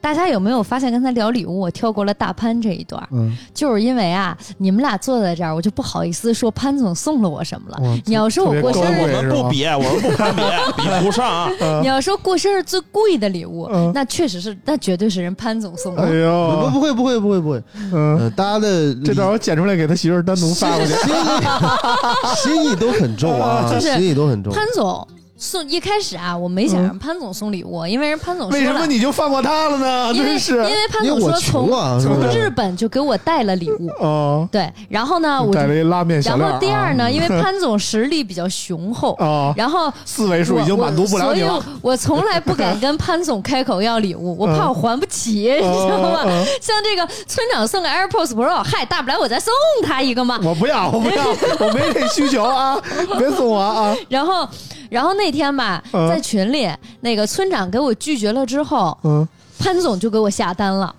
[0.00, 7.78] 大家有没有发现，刚才聊礼物，我跳过了大潘这一段，嗯，就是因为啊，你们俩坐在这儿，我就不好意思说潘总送了我什么了。
[7.82, 10.42] 哇你要说我过生日我们不比，我们不攀比，
[10.76, 11.50] 比不上啊。
[11.82, 16.02] 你要说过生日最贵的礼物，嗯那确实是，那绝对是人潘总送的。
[16.02, 20.92] 哎呦，不会不会不会不会，嗯，呃，大家的 这段我剪出来给他媳妇儿单独发过去。
[20.94, 24.52] 心意 心意都很重啊，就是心意都很重。
[24.52, 25.06] 潘总
[25.42, 30.12] 送一开始啊，我没想让潘总送礼物，因为人潘总说为什么，你就放过他了呢？
[30.12, 32.20] 因为真是因为潘总说从啊，从？
[32.28, 36.52] 日本就给我带了礼物，哦，对，然后呢，我就带了一拉面小然。
[36.52, 41.60] 后第二呢，因为潘总 实力比较雄厚，哦，然后四位数已经满足不了你了我。
[41.62, 46.20] 所以我从来不敢跟潘总开口要礼物，我怕我还不起，你知道吗？
[46.26, 49.50] 嗯像这个村长送个 AirPods Pro，嗨，大不了我再送
[49.82, 50.38] 他一个嘛。
[50.44, 51.24] 我不要，我不要，
[51.58, 52.78] 我没这需求啊！
[53.18, 53.96] 别送我啊！
[54.10, 54.46] 然后，
[54.90, 56.68] 然后那天吧，嗯在群里，
[57.00, 59.26] 那个村长给我拒绝了之后，嗯，
[59.58, 60.94] 潘总就给我下单了。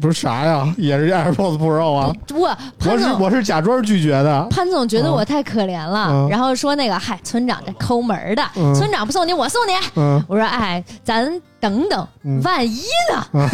[0.00, 2.12] 不是啥呀，也是 AirPods Pro 啊。
[2.26, 3.16] 不我潘总。
[3.16, 4.46] 是我是假装拒绝的。
[4.48, 9.72] 潘总觉得我太可怜了，嗯然后说那个，嗨，村长这抠门儿的，嗯村长不送你，我送你。
[9.96, 11.30] 嗯我说，哎，咱
[11.60, 12.80] 等等，嗯万一
[13.12, 13.26] 呢？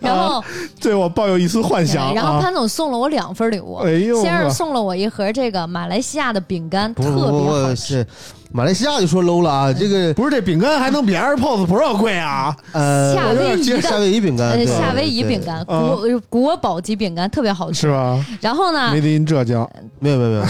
[0.00, 0.42] 然后，
[0.80, 2.12] 对我抱有一丝幻想啊。
[2.14, 8.06] 然后潘总送了我两份礼物，哎呦先是送了我一盒这个马来西亚的饼干，特别好吃。
[8.54, 12.54] 马来西亚就说 low 了啊，这个不是这饼干还能比 AirPods Pro 贵啊？
[12.72, 17.80] 呃，夏威夷夏威夷饼干，夏威夷饼干，啊国国宝级饼干，特别好吃。
[17.80, 19.66] 是吧然后呢，？Made in 浙江
[20.00, 20.44] 没有没有没有，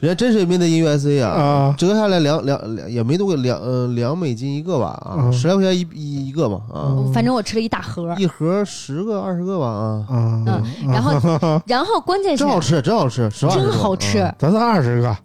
[0.00, 1.30] 人家真是 made in USA 啊，
[1.70, 5.32] 啊折下来两两两也没多个两呃两美金一个吧啊，嗯。
[5.32, 7.12] 十来块钱一一一个嘛啊，嗯。
[7.12, 8.14] 反正我吃了一大盒。
[8.18, 10.08] 一盒十个二十个吧啊，啊，
[10.46, 14.18] 嗯，然后， 然后关键是真好吃真好吃，真好吃。
[14.18, 14.34] 啊。
[14.38, 15.16] 咱算二十个，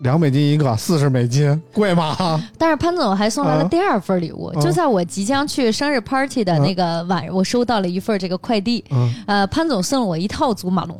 [0.00, 2.16] 两美金一个，四十美金，贵吗？
[2.58, 8.84] 但是潘总还送来了啊第二份礼物，啊就在我即将去生日 party 的那个晚上，我收到了一份这个快递。
[8.90, 10.98] 嗯，呃，潘总送了我一套祖马龙，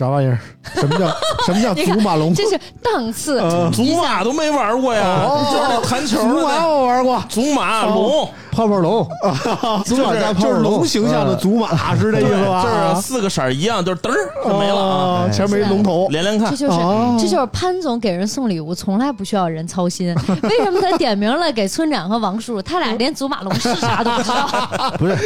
[0.00, 0.38] 啥玩意儿？
[0.74, 1.06] 什么叫
[1.44, 2.34] 什么叫祖马龙？
[2.34, 3.38] 这是档次。
[3.42, 9.06] 嗯祖马都没玩过呀，哦就是弹球祖马我玩过，祖马龙，泡泡龙，
[9.84, 12.62] 祖马加泡就是泡龙龙形象的祖马，是这意思吧？
[12.64, 15.26] 就是四个色儿一样，就是嘚儿就没了啊。
[15.26, 16.08] 啊，前面一龙头。
[16.08, 20.14] 连连看这，就是、哦这就是潘总给人送礼物，从来不需要人操心。
[20.42, 24.94] 为什么他点名了给村长和王叔叔，他俩连祖马龙是啥都不知道？
[24.98, 25.16] 不是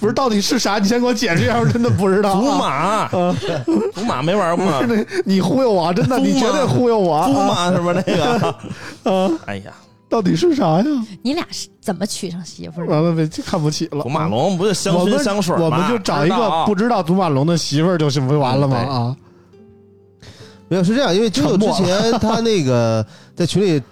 [0.00, 0.78] 不是，到底是啥？
[0.78, 2.34] 你先给我解释一下，我真的不知道。
[2.34, 3.08] 祖啊，马，
[3.94, 4.80] 祖马没玩过吗？
[4.88, 7.26] 那你忽悠我，真的，你绝对忽悠我。
[7.28, 8.48] 祖啊是不是那个？
[9.10, 9.72] 啊，哎呀，
[10.08, 10.84] 到底是啥呀？
[11.22, 12.92] 你俩是怎么娶上媳妇儿的？
[12.92, 14.02] 完了，被看不起了。
[14.02, 15.64] 祖马龙不是香薰香水吗？
[15.64, 18.76] 我们就找一个不知道祖马龙的媳妇儿，就是不完了吗？
[18.78, 19.16] 啊，
[20.68, 23.04] 没有是这样，因为九九之前他那个
[23.36, 23.82] 在群里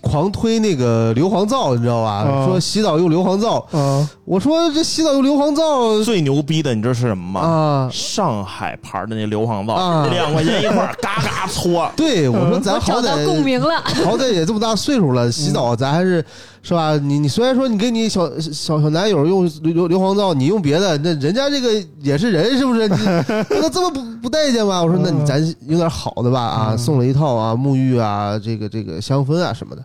[0.00, 2.10] 狂推那个硫磺皂，你知道吧？
[2.22, 7.40] 啊说洗澡用硫磺皂，啊，我说这洗澡用硫磺皂最牛逼的，你知道是什么吗？
[7.40, 11.90] 啊，上海牌的那硫磺皂，啊两块钱一块儿，嘎嘎搓。
[11.96, 13.80] 对我说咱好找到共歹鸣了。
[14.06, 16.24] 好歹也这么大岁数了，洗澡咱还是
[16.62, 16.96] 是吧？
[16.98, 21.68] 你你虽然说你跟你小小小男友用硫硫硫磺皂，你用别的，那人家这个
[22.00, 22.86] 也是人，是不是？
[22.86, 22.94] 你
[23.50, 24.80] 不能这么不不待见吗？
[24.80, 29.82] 我说那你咱用点好的吧啊，嗯送了一套啊，沐浴啊，这个这个香氛啊什么的，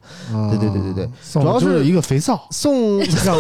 [0.52, 3.36] 对对对对对，送主要是是一个肥皂，送让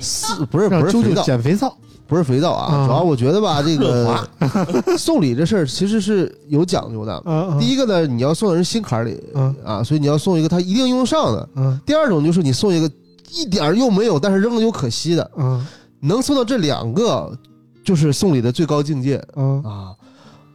[0.00, 1.76] 是不是让啾啾不是肥皂，减肥皂。
[2.06, 2.86] 不是肥皂啊，啊。
[2.86, 4.16] 主要我觉得吧， 这个
[4.96, 7.22] 送礼这事儿其实是有讲究的。
[7.26, 11.48] 嗯第一个呢，你要送到人心坎里嗯啊，所以你要送一个他一定用得上的。
[11.56, 12.90] 嗯第二种就是你送一个
[13.30, 15.66] 一点儿用没有，但是扔了又可惜的，嗯
[16.00, 17.30] 能送到这两个，
[17.84, 19.22] 就是送礼的最高境界。
[19.36, 19.92] 嗯啊。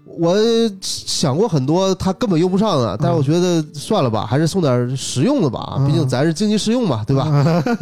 [0.05, 0.35] 我
[0.81, 7.23] 想过很多，他根本用不上的，但是我觉得算了吧，还是送点实用的吧，嗯毕竟咱是经济适用嘛，对吧？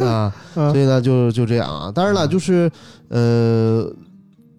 [0.06, 1.92] 啊，所以呢，就就这样啊。
[1.94, 2.70] 当然了，就是
[3.08, 3.86] 呃。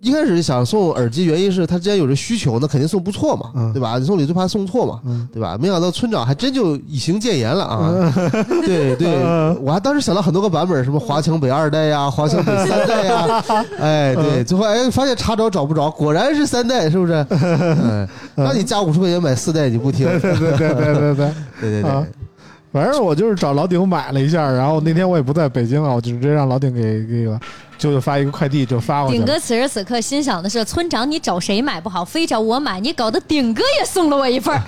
[0.03, 3.97] 一开始想送耳机，原因是他既然有这需求，那肯定送不错嘛，嗯对吧？
[3.97, 5.57] 你送礼最怕送错嘛，嗯对吧？
[5.59, 8.13] 没想到村长还真就以行谏言了啊！
[8.65, 13.43] 对对，嗯我还当时想到很多个版本，什么华强北二代呀， 华强北三代呀，
[13.79, 17.13] 哎，对，最后哎发现查找找不着，果然是三代，是不是？
[17.31, 20.05] 哎，让你加五十块钱买四代，你不听？
[20.19, 21.31] 对对对对对对。
[21.61, 22.05] 对对对啊，
[22.73, 27.39] 反正我就是找老顶买了一下，然后那天我也不在北京啊，我就直接让老顶给给
[27.89, 29.25] 个，就发一个快递就发过去了。
[29.25, 34.53] 顶哥此时此刻心想的是：村长，你找谁买不好，非找我买，你搞得顶哥也送了我一份。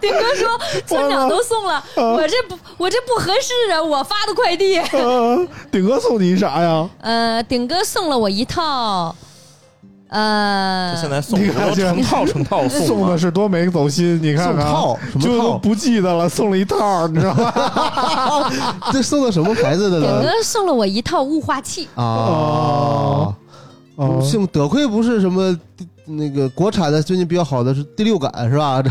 [0.00, 4.78] 顶哥说：“村长都送了，我这不我这不合适啊，我发的快递。
[4.78, 9.14] 呃顶哥送你啥呀？”呃，顶哥送了我一套，
[10.08, 15.58] 呃，就现在送你看这的都成套成套送 送的是多没走心，你看送看，套什就都么套？
[15.58, 18.52] 不记得了，送了一套，你知道吗？
[18.92, 20.22] 这送的什么牌子的顶呢？
[20.22, 21.88] 哥送了我一套雾化器。
[21.96, 23.34] 啊哦，
[23.96, 28.80] 哦，幸得亏不是什么第那个国产的，最近比较好的是第六感是吧？
[28.82, 28.90] 这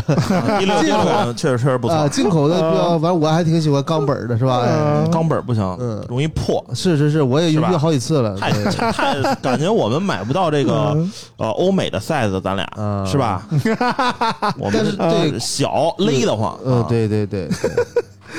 [0.60, 4.62] 第六感确实确实不啊，错，进口的比较，反正我还挺喜欢钢本的，是吧？
[5.10, 6.64] 钢本不行嗯，容易破。
[6.74, 8.36] 是是是，我也用好几次了。
[8.36, 8.50] 太
[8.92, 11.12] 太感觉我们买不到这个嗯。
[11.38, 13.04] 呃欧美的 size，咱俩啊。
[13.06, 13.46] 是吧？
[14.58, 17.48] 我但们是对呃小勒得慌，嗯，啊，对对对，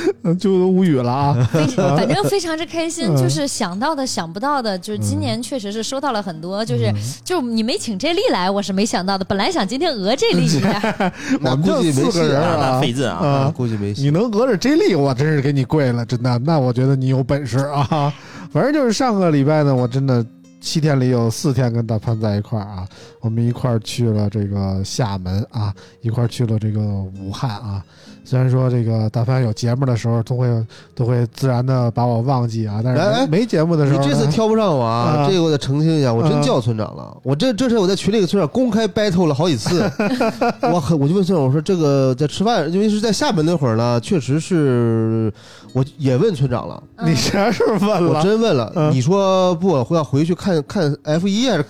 [0.39, 1.49] 就都无语了啊！
[1.95, 9.25] 反正非常之开心，嗯就是想到的、想不到的，就是今年确实是收到了很多，就是就你没请这丽来，我是没想到的。
[9.25, 10.81] 本来想今天讹这丽一下，
[11.41, 14.01] 我们就估计没戏四个人啊，费劲啊，估计没戏。
[14.03, 16.37] 你能讹着这丽，我真是给你跪了，真的。
[16.39, 18.13] 那我觉得你有本事啊！
[18.51, 20.25] 反正就是上个礼拜呢，我真的
[20.61, 22.87] 七天里有四天跟大潘在一块儿啊，
[23.21, 27.83] 我们一块儿去了这个厦门啊，一块儿去了这个武汉啊。
[28.27, 30.49] 虽然说这个大凡有节目的时候都会
[30.93, 35.27] 都会自然的把我忘记啊，但是没没节目的时候呢，你这次挑不上我啊，啊。
[35.29, 37.15] 这个我得澄清一下，我真啊叫村长了。
[37.23, 39.89] 我这这是我在群里给村长公开 battle 了好几次，
[40.73, 45.31] 我很我就问村长，我说这个在吃饭，因为是在厦门那会儿呢，确实是
[45.71, 48.11] 我也问村长了，你啥时候问了？
[48.11, 48.21] 我？
[48.21, 48.91] 真问了，嗯。
[48.91, 51.65] 你说不我要回去看看 F 一还是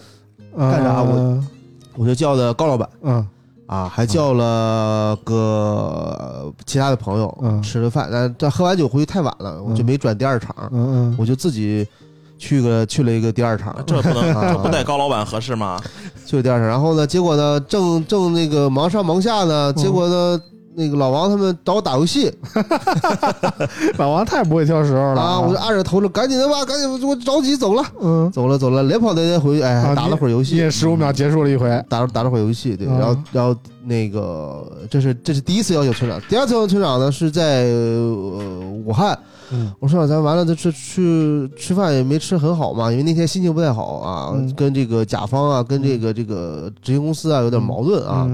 [0.57, 1.03] 干啥？
[1.03, 1.47] 我嗯
[1.95, 2.89] 我就叫的高老板。
[3.03, 3.27] 嗯
[3.67, 7.61] 啊，还叫了个其他的朋友嗯。
[7.61, 9.85] 吃了饭，但但喝完酒回去太晚了，我就嗯。
[9.85, 11.85] 没转第二场，嗯嗯，我就自己
[12.37, 15.79] 去个去了一个第二场，这不能，啊这不带高老板合适吗？
[16.25, 20.41] 去了第二场，然后呢，结果呢，正正那个忙上忙下呢，结果呢，
[20.79, 22.31] 那个老王他们找我打游戏。
[23.97, 39.17] 老王太不会挑时候了啊，我就按着头了赶紧的吧，赶紧，我着急走了，嗯，走了走了，连跑带颠回去，哎，啊打了会儿游你也戏，十五秒结束了一回，打了打了会儿游戏，对，啊然后然后那个这是这是第一次邀请村长，第二次邀请村长呢是在呃武汉。
[39.49, 39.73] 嗯。
[39.79, 44.53] 我说咱完了，这去去吃饭也没吃很好嘛，因为那天心情不太好啊，嗯。
[44.55, 48.29] 跟这个甲方啊，跟这个这个执行公司啊有点矛盾啊。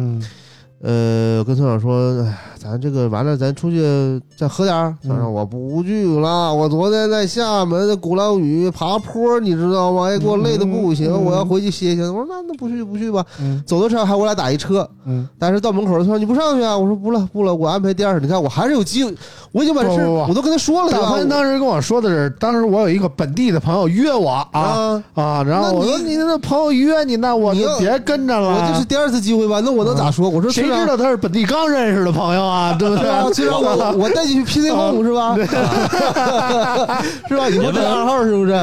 [0.85, 4.93] 嗯呃，跟村长说，哎，咱这个完了，咱出去再喝点儿。
[5.01, 10.09] 村长，嗯我不去了，我昨天在厦门的鼓浪屿爬坡，你知道吗？
[10.09, 12.01] 哎，给我累的不行，嗯我要回去歇歇。
[12.03, 13.25] 我说那那不去就不去吧。
[13.39, 16.77] 嗯走的时候还我俩打一车，嗯，但是到门口的时候你不上去啊？
[16.77, 18.19] 我说不了不了，我安排第二次。
[18.19, 19.15] 你看我还是有机会，
[19.53, 21.11] 我已经把事我都跟他说了，对大吧？
[21.15, 28.49] 潘当时跟我说的是，当时我有一个本地的朋友约我啊啊，啊，然后我说你你那朋友约你，那我就别跟着了。
[28.49, 29.61] 我这是第二次机会吧？
[29.63, 30.29] 那我能咋说？
[30.29, 35.35] 我说谁知道他是本地刚认识的朋友啊， 对不对啊，村长我 我带你去 PC Home 是吧？
[37.27, 37.49] 是吧？
[37.49, 38.53] 以后带暗号是不是？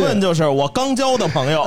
[0.00, 1.64] 问就是我刚交的朋友，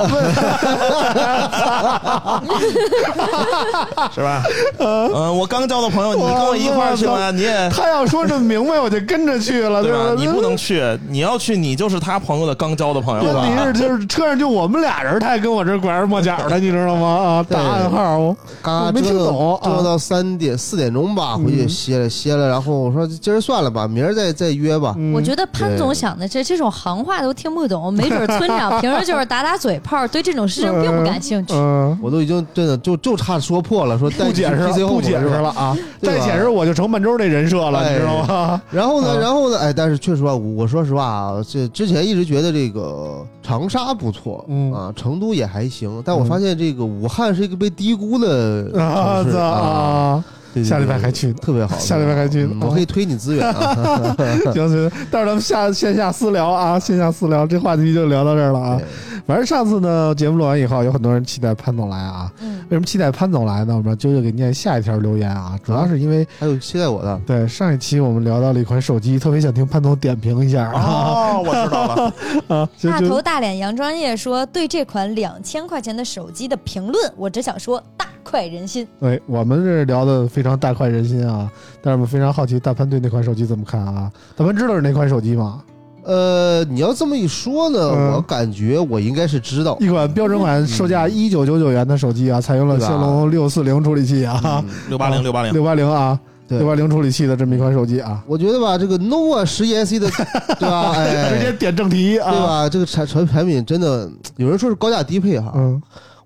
[4.14, 4.42] 是吧？
[4.78, 7.30] 嗯，我刚交的朋友，你跟我一块儿去吗？
[7.30, 9.98] 你也他要说这么明白，我就跟着去了，对吧？
[9.98, 10.14] 吧？
[10.16, 13.64] 你不能去，你要去，你就是他朋友的刚交的朋友问题吧？
[13.66, 17.08] 是，就是车上就我们俩人，他还跟我这拐弯抹角的，你知道吗？
[17.08, 24.94] 啊，打暗号，我没听懂到三点四点钟吧，回去嗯歇了歇了，然后我说今儿算了吧，明儿再再约吧。
[24.98, 31.54] 嗯我觉得潘总想的这这种行话都听不懂，没准村长平时就是打打嘴炮，对这种事情 并不感兴趣。
[31.54, 35.76] 嗯，我都已经真的就就差说破了，说带你去不解释了，不解释了啊！
[36.02, 38.62] 再解释我就成满洲这人设了，哎你知道吗？
[38.70, 49.69] 然后呢，嗯 然后呢，哎，但是确实啊，我我说实话啊，这之前一直觉得这个长沙不错，嗯啊，成都也还行，但我发现这个武汉是一个被低估的啊操城市啊。
[49.70, 50.24] 啊！
[50.52, 54.12] 对对下礼拜还去特别好，下礼拜还去嗯我可以推你资源啊。
[54.52, 58.80] 行行，但是咱们下线下私聊啊，线下私聊，这话题就聊到这儿了啊。
[59.28, 62.28] 反正上次呢，节目录完以后，有很多人期待潘总来啊。
[62.40, 63.76] 嗯，为什么期待潘总来呢？
[63.76, 72.12] 我们让啾啾给念下一条留言啊，主要是因为还有期待我的，对上一期我们聊到了一款手机，特别想听潘总点评一下啊哦， 我知道了，
[72.48, 78.86] 啊，大头大脸杨专业说对这款两千块钱的手机的评论，我只想说大快人心。
[79.00, 81.50] 对，我们这聊的非常大快人心啊，
[81.82, 84.10] 但是我们非常好奇大潘对那款手机怎么看啊？
[84.36, 85.62] 大潘知道是哪款手机吗？
[86.02, 89.76] 呃，你要这么一说呢，嗯我感觉我应该是知道。
[89.80, 96.18] 一款标准款售价一九九九元的手机啊，采用了对吧骁龙六四零处理器啊，嗯六八零六八零，六八零啊，
[96.48, 100.08] 对六八零处理器的这么一款手机啊，我觉得吧，这个 nova 十一 SE 的，
[100.58, 100.92] 对吧？
[100.96, 102.40] 哎，直接点正题啊，对？
[102.40, 102.68] 吧？
[102.70, 105.52] 这个产产产品真的，有人说是高价低配哈。
[105.54, 105.80] 嗯，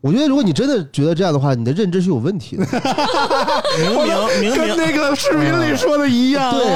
[0.04, 2.66] 我觉得如果你真的觉得这样的话，你的认知是有问题的。
[3.80, 4.04] 明明
[4.38, 6.68] 明明跟那个视频里说的一样啊，对，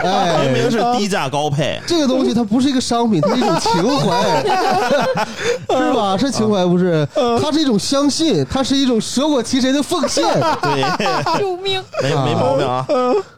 [0.00, 4.44] 明哎，明是低价高配，这个东西它不是一个商品，它是一种情怀，
[5.76, 6.16] 是吧？
[6.16, 7.04] 是情怀不是？
[7.42, 10.24] 它是一种相信，它是一种舍我其谁的奉献。
[10.62, 11.82] 对，救命！
[12.04, 12.86] 没没毛病啊，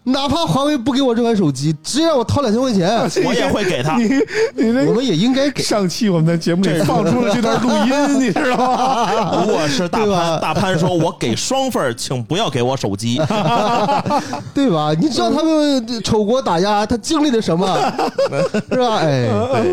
[0.04, 4.10] 哪怕华为不给我这款手机，直接让我掏两千块钱，我也会给他你。
[4.54, 5.62] 你那我们也应该给。
[5.62, 9.05] 上期我们在节目里放出了这段录音，你知道吗？
[9.12, 13.20] 如果是大潘，大潘说我给双份，请不要给我手机。
[14.54, 14.92] 对吧？
[14.98, 17.66] 你知道他们丑国打压，他经历了什么，
[18.70, 18.96] 是吧？
[18.98, 19.28] 哎，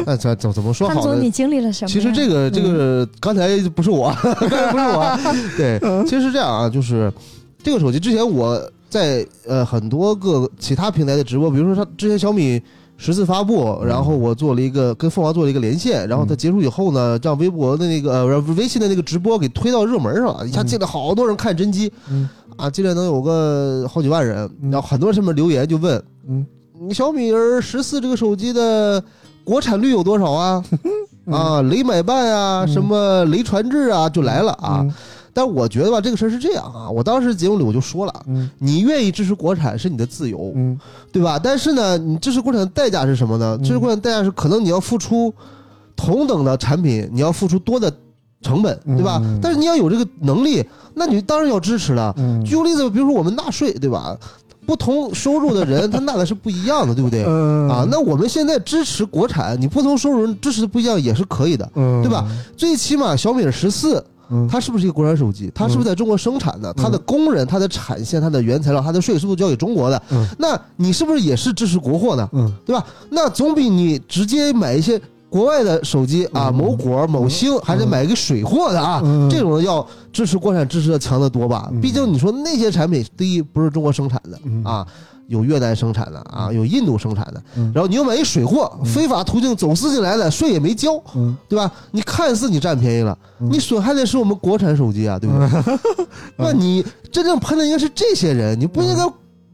[0.05, 1.29] 那怎怎怎么说潘总，好呢你？
[1.31, 1.89] 经历了什么？
[1.89, 5.17] 其实这个这个刚才不是我， 刚才不是我，
[5.57, 7.11] 对，其实是这样啊，就是
[7.63, 12.61] 这个手机之前我在呃很多个其他平台的直播，比如说他之前小米。
[13.05, 22.29] 十四发布，然后我做了一个跟凤凰做了一个连线，然后它结束以后呢，让微博的那个呃让微信的那个直播给推到热门上了，一下进来好多人看真机，嗯。
[22.55, 24.71] 啊，进来能有个好几万人，嗯。
[24.71, 26.45] 然后很多人上面留言就问，嗯，
[26.93, 29.03] 小米儿十四这个手机的
[29.43, 30.63] 国产率有多少啊？
[31.29, 32.67] 啊，雷买办啊，嗯。
[32.71, 34.79] 什么雷传志啊，就来了啊。
[34.81, 34.93] 嗯
[35.34, 40.79] 但我觉得吧，这个事儿是这样啊，我当时节目里我就说了，嗯你愿意支持国产是你的自由，嗯
[41.11, 41.39] 对吧？
[41.41, 43.57] 但是呢，你支持国产的代价是什么呢？
[43.59, 45.34] 嗯支持国产的代价是可能你要付出
[45.95, 47.91] 同等的产品，你要付出多的
[48.41, 49.19] 成本，对吧？
[49.23, 50.63] 嗯但是你要有这个能力，
[50.93, 52.13] 那你当然要支持了。
[52.17, 54.17] 嗯举个例子，比如说我们纳税，对吧？
[54.65, 57.25] 不同收入的人他纳的是不一样的，对不对？
[57.27, 61.69] 嗯啊，那我们现在支持国产，你不同收入人支持的不一样也是可以的。
[61.75, 62.25] 嗯对吧？
[62.55, 65.51] 最起码小米十四，嗯它是不是一个国产手机？
[65.53, 66.74] 它是不是在中国生产的？
[66.74, 70.01] 它的工人、它的产线、它的原材料、它的税是不是交给中国的？
[70.11, 72.28] 嗯那你是不是也是支持国货呢？
[72.34, 72.86] 嗯对吧？
[73.09, 74.99] 那总比你直接买一些
[75.30, 81.69] 国外的手机啊，嗯某果、某星，还得买一个水货的啊，嗯这种要支持国产支持的强得多吧？
[81.71, 84.88] 嗯毕竟你说那些产品，第一不是中国生产的嗯啊。
[85.28, 91.71] 有越南生产的啊，有印度生产的，嗯然后你又买一水货，嗯非法途径走私进来的，税也没交，嗯对吧？
[91.91, 95.80] 你看似你占便宜了，嗯你损害的是我们国产手机啊，对不对？
[96.38, 99.13] 那你真正喷的应该是这些人，你不应嗯该。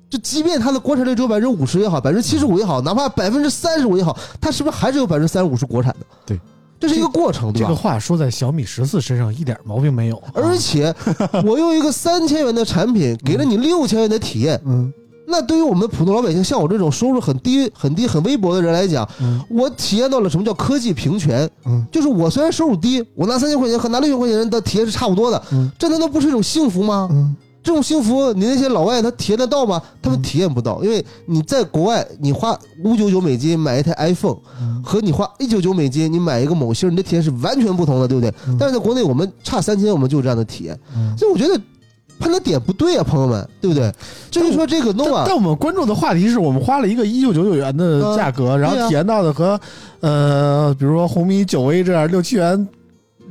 [0.09, 6.05] 就即便它的国产率只有百分之五十也好，百分之七十五也好，哪怕百分之三十五也好，它是不是还是有百分之三十五是国产的？
[6.26, 6.39] 对，
[6.80, 7.67] 这是一个过程，对吧？
[7.67, 10.91] 这个话说在小米十四身上一点毛病没有，而且
[11.45, 14.91] 我用一个三千元的产品给了你六千元的体验，嗯
[15.30, 21.49] 那对于我们普通老百姓，像我这种收入很低、很低、很微薄的人来讲，嗯我体验到了什么叫科技平权。
[21.65, 27.07] 嗯就是我虽然收入低，我拿三千块钱和拿六千块钱的体验是差不多的，嗯这难道不是一种幸福吗？
[27.11, 29.82] 嗯这种幸福，你那些老外他体验得到吗？
[30.01, 38.34] 他们体验不到，因为你在国外，你花五九九美金买一台 iPhone，嗯和你花一九九美金你买一个某星，你的体验是完全不同的，对不对？
[38.47, 41.13] 嗯但是在国内，我们差三千，我们就有这样的体验，嗯。
[41.17, 41.61] 所以我觉得
[42.20, 43.91] 判的点不对啊，朋友们，对不对？
[44.30, 49.59] 至于说这个但 nova，但我们关注的话题是我们花了一个一九九九元的价格，然后体验到的和
[50.01, 52.67] 呃，比如说红米九 A 这样六七元、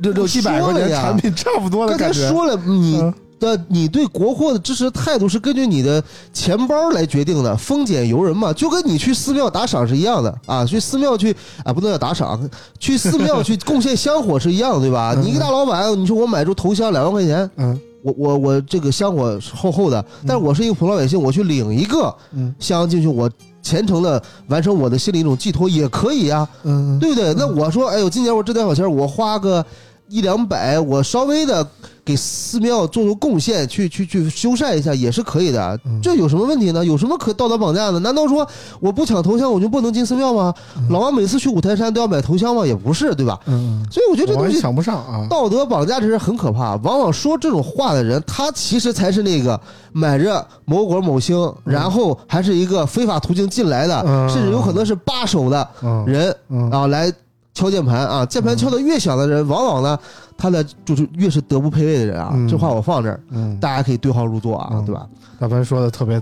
[0.01, 2.29] 六六七百块钱产品差不多的刚才。
[2.29, 11.33] 说了，你嗯的你对国货的支持态度是根据你的钱包来决定的，丰俭由人嘛，就跟你去寺庙打赏是一样的啊，去寺庙去
[11.63, 12.37] 啊，不能叫打赏，
[12.79, 15.13] 去寺庙去贡献香火是一样的，对吧？
[15.15, 22.53] 嗯你一个大老板，你说我买株头香两万块钱，嗯我我我这个香火是厚厚的，但是我是一个普通老百姓，我去领一个嗯。
[22.59, 23.29] 香进去，我
[23.61, 27.33] 虔诚的完成我的心里一种寄托也可以啊，嗯，对不对？
[27.33, 29.65] 那我说，哎呦，今年我这点小钱，我花个
[30.09, 31.65] 一两百，我稍微的
[32.03, 35.99] 给寺庙做做贡献，去去去修缮一下也是可以的嗯。
[36.01, 36.83] 这有什么问题呢？
[36.83, 37.99] 有什么可道德绑架的？
[37.99, 38.47] 难道说
[38.79, 40.51] 我不抢头香我就不能进寺庙吗？
[40.89, 42.65] 老王每次去五台山都要买头香吗？
[42.65, 43.39] 也不是，对吧？
[43.45, 45.27] 嗯，所以我觉得这东西抢不上啊。
[45.29, 49.59] 道德绑架这是很可怕，往往说这种话的人，他其实才是那个
[49.91, 57.13] 买着某果某星，然后还是一个非法途径进来的，嗯甚至有可能是扒手的嗯人嗯啊来
[57.59, 59.99] 敲键盘啊，键盘敲的越响的人，往往呢
[60.37, 62.31] 他的就是越是德不配位的人啊。
[62.33, 65.05] 嗯这话我放这儿，嗯，大家可以对号入座啊，嗯对吧？
[65.37, 66.21] 大凡说的特别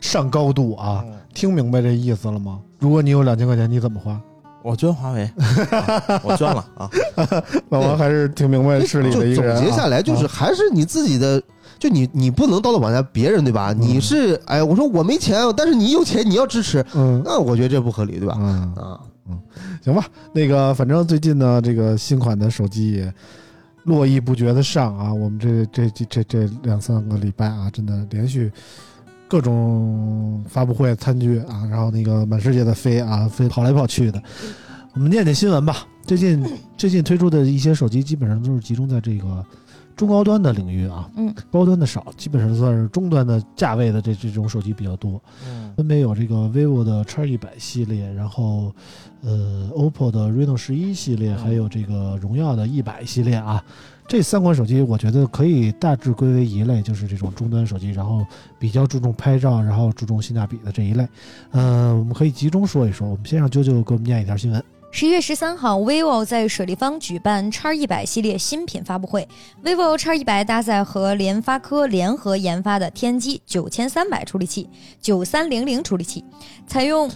[0.00, 2.58] 上高度啊，听明白这意思了吗？
[2.80, 4.20] 如果你有两千块钱，你怎么花？
[4.64, 5.24] 我捐华为，
[5.70, 6.90] 啊 我捐了啊！
[7.70, 9.60] 老王还是挺明白事理的一个人啊。
[9.60, 11.40] 结下来，就是还是你自己的。
[11.80, 13.72] 就你，你不能道德绑架别人，对吧？
[13.76, 18.36] 你是，哎，我说我没钱，但是你有钱，你要支持，嗯那我觉得这不合理，对吧？
[18.38, 19.40] 嗯，啊，嗯
[19.82, 20.04] 行吧。
[20.32, 23.14] 那个，反正最近呢，这个新款的手机也
[23.84, 25.12] 络绎不绝的上啊。
[25.12, 28.50] 我们这这这这这两三个礼拜啊，真的连续
[29.28, 34.22] 各种发布会参与啊，然后那个满世界的飞啊，飞跑来跑去的。
[34.94, 35.86] 我们念念新闻吧。
[36.04, 36.44] 最近
[36.76, 39.44] 最近推出的一些手机，基本上都是集中在这个
[39.96, 45.20] 中高端的领域啊，嗯，高端的少，基本上算是中端的价位的这这种手机比较多。
[45.46, 48.70] 嗯分别有这个 vivo 的 X 一百系列，然后
[49.22, 53.64] 呃 OPPO 的 Reno 十一系列，还有这个荣耀的一百系列啊。
[54.06, 58.22] 这三款手机我觉得可以大致归为一类，就是这种中端手机，然后
[58.58, 61.08] 比较注重拍照，然后注重性价比的这一类。
[61.52, 63.08] 嗯、我们可以集中说一说。
[63.08, 64.62] 我们先让啾啾给我们念一条新闻。
[64.94, 69.26] 十一月十三号，vivo 在水立方举办 X 一百系列新品发布会。
[69.64, 74.68] vivo X 一百搭载和联发科联合研发的天玑九千三百处理器、
[75.00, 76.22] 九三零零处理器，
[76.66, 77.10] 采用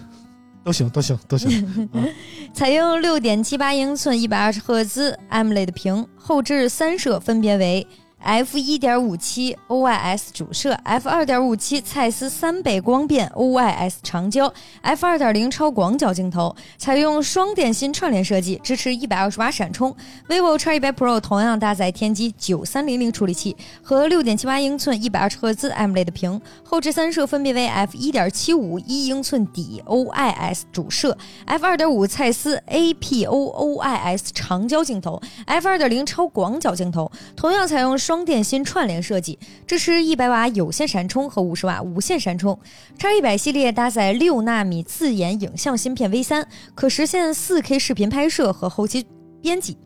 [0.64, 1.88] 都行，都行，都行。
[2.54, 7.86] 采用六点七八英寸一百二十赫兹 AMOLED 屏，后置三摄分别为
[8.26, 14.52] f 一点五七 OIS 主摄，f 二点五七蔡司三倍光变 OIS 长焦
[14.82, 19.94] ，f 二点零超广角镜头，采用双电芯串联设计，支持一百二十瓦闪充。
[20.28, 42.58] vivo X 一百 Pro 同样搭载天玑九三零零处理器和六点七八英寸一百二十赫兹 AMOLED 屏，后置三摄分别为 f 一点七五一英寸底 OIS 主摄，f 二点五蔡司 APO OIS 长焦镜头，f 二点零超广角镜头，同样采用双电芯串联设计，支持一百瓦有线闪充和五十瓦无线闪充。
[42.98, 49.06] X 一百系列搭载六纳米自研影像芯片 V 三，可实现四 K 视频拍摄和后期
[49.40, 49.76] 编辑。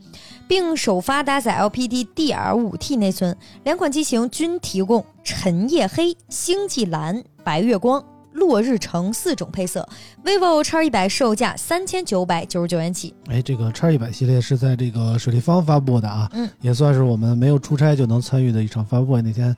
[0.48, 9.86] 并首发搭载 LPD DR5T 内存，两款机型均提供陈夜黑、星际蓝、白月光、落日橙四种配色。
[10.24, 13.14] vivo X 一百售价三千九百九十九元起。
[13.28, 19.22] 哎，这个 X 一百系列是在这个水立方发布的啊，嗯，也算是我们没有出差就能参与的一场发布会。
[19.22, 19.54] 那天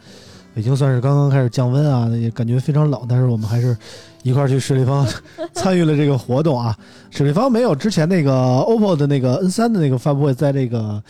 [0.55, 3.77] 北京算是刚刚开始降温啊，也感觉非常冷，但是我们还是
[4.23, 5.07] 一块儿去水立方
[5.55, 6.77] 参与了这个活动啊。
[7.11, 11.03] 水立方没有之前那个 OPPO 的那个 N 三的那个发布会在这个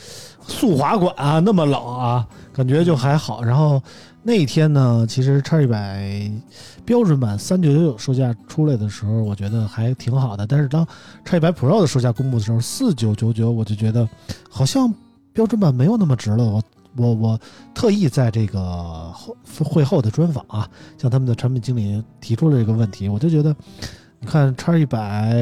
[0.46, 3.42] 速滑馆啊那么冷啊，感觉就还好。
[3.42, 3.82] 然后
[4.24, 6.30] 那一天呢，其实 X 一百
[6.84, 10.46] 标准版三九九九售价出来的时候，我觉得还挺好的。
[10.46, 10.86] 但是当
[11.24, 14.08] X 一百 Pro 的售价公布的时候，四九九九，我就觉得
[14.48, 14.92] 好像
[15.32, 16.44] 标准版没有那么值了。
[16.44, 16.62] 我
[16.96, 17.40] 我我
[17.74, 18.60] 特意在这个
[19.12, 23.54] 后会后的专访啊，向他们的产品经理提出了这个问题，我就觉得，
[24.20, 25.34] 你看 X 一百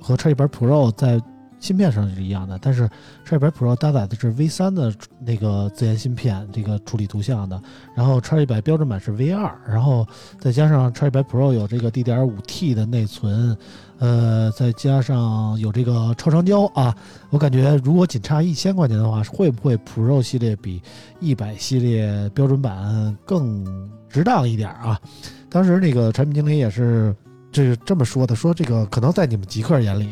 [0.00, 1.20] 和 X 一百 Pro 在
[1.62, 2.90] 芯片上是一样的，但是
[3.24, 4.92] X 一百 Pro 搭载的是 V 三的
[5.24, 7.62] 那个自研芯片，这个处理图像的，
[7.94, 10.04] 然后 X 一百标准版是 V 二，然后
[10.40, 13.56] 再加上 X 一百 Pro 有这个 DDR5T 的内存，
[14.00, 16.92] 呃，再加上有这个超长焦啊，
[17.30, 20.82] 我感觉如果仅差一千块钱的话，会不会 Pro 系列比
[21.20, 23.64] 一百系列标准版更
[24.08, 25.00] 值当一点啊？
[25.48, 27.14] 当时那个产品经理也是
[27.52, 30.08] 这这么说的，说这个可能在你们极客眼里，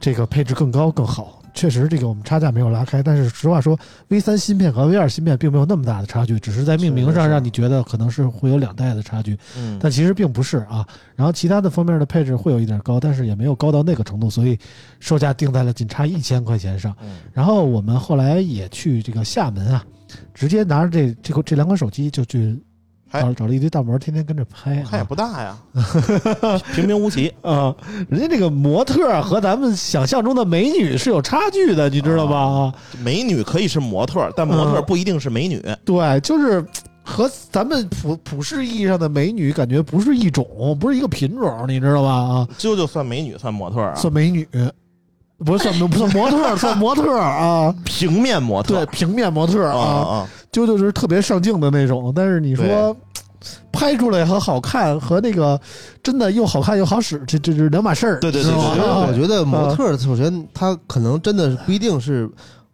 [0.00, 1.34] 这个配置更高更好。
[1.54, 3.76] 确实，这个我们差价没有拉开，但是实话说
[4.08, 9.36] ，V 三芯片和 V 二芯片并没有那么大的差距，只是在命名上让你觉得可能是会有两代的差距。
[9.56, 10.86] 嗯，但其实并不是啊。
[11.16, 14.56] 然后其他的方面的配置会有一点高，但是也没有高到那个程度，所以
[15.00, 16.94] 售价定在了仅差一千块钱上。
[17.02, 19.84] 嗯然后我们后来也去这个厦门啊，
[20.32, 22.67] 直接拿着这这个这两款手机就去拍
[23.12, 25.04] 找找了一堆大模，天天跟着拍看也啊。
[25.04, 25.56] 不大呀，
[26.74, 27.74] 平平无奇，啊，
[28.08, 32.38] 人家这个模特和咱们想象中的美女是有差距的，你知道吧？
[32.38, 35.62] 啊，美女可以是模特，但模特嗯不一定是美女。
[35.84, 36.64] 对，就是
[37.02, 42.10] 和咱们普普世意义上的美女感觉不是一种，不是一个品种，你知道吧？
[42.10, 43.94] 啊，啾啾算美女，算模特啊？
[43.94, 44.46] 算美女，
[45.44, 49.76] 不算不 算模特儿，算模特啊，平面模特对，平面模特啊。
[49.76, 49.86] 啊，
[50.18, 52.12] 啊，啾啾是特别上镜的那种。
[52.14, 52.96] 但是你说
[53.72, 55.58] 拍出来和好看和那个
[56.02, 58.18] 真的又好看又好使，这这是两码事儿。
[58.18, 62.28] 对对对我觉得模特首先他可能真的不一定是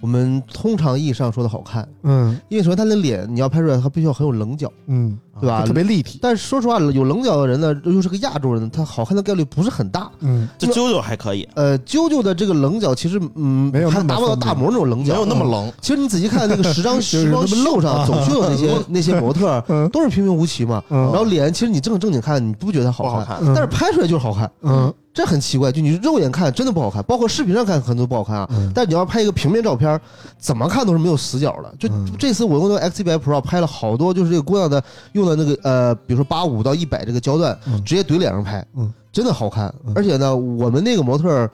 [0.04, 2.38] 我们通常意义上说的好看，嗯。
[2.50, 5.64] 因为首先他的脸你要拍出来，他必须要很有棱角，嗯，对吧？
[5.64, 5.72] 特？
[5.72, 6.18] 别立体。
[6.20, 10.10] 但是说实话，有棱角的人呢，又是个亚洲人，他好看的概率不是很大。
[10.20, 10.46] 嗯。
[10.58, 15.72] 就啾啾还可以，呃，啾啾的这个棱角其实嗯，没有那么达不到大模那种棱角没角，有那么棱。
[15.80, 19.88] 其实你仔细看那个时装 是时装那么秀上，总是有那些那些模特儿 嗯。
[19.88, 20.84] 都是平平无奇嘛。
[20.90, 20.98] 嗯。
[21.04, 23.54] 然后脸，其实你正正经看，你不觉得好看，不好看，嗯。
[23.54, 25.72] 但是拍出来就是好看，嗯这很奇怪。
[25.72, 28.48] 就你肉眼看真的不好看，包括视频上看可能都不好看啊。
[28.50, 29.98] 嗯但你要拍一个平面照片，
[30.36, 31.74] 怎么看都是没有死角的。
[31.78, 39.92] 就嗯这次我用那个 X 1 0 0 Pro 拍了好多，就是这个姑娘的用的那个呃，比如说八五到一百这个焦段，嗯直接怼脸上拍，嗯，真的好看嗯。
[39.94, 41.50] 而且呢，我们那个模特儿，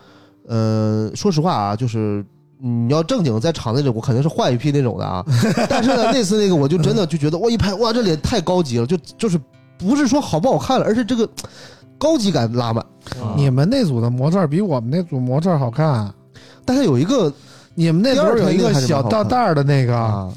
[0.48, 2.24] 呃，说实话啊，就是。
[2.62, 5.24] 你要正经在场那种，我肯定是换一批那种的啊。
[5.66, 9.40] 但是呢，那次那个我就真的就觉得，我一拍，哇，这脸太高级了，就就是
[9.78, 11.26] 不是说好不好看了，而是这个
[12.00, 12.84] 高级感拉满。
[13.20, 16.12] 嗯你们那组的模特儿比我们那组模特儿好看。
[16.64, 17.32] 但是有一个
[17.74, 20.32] 你们那组有一个小大袋儿的那个，啊，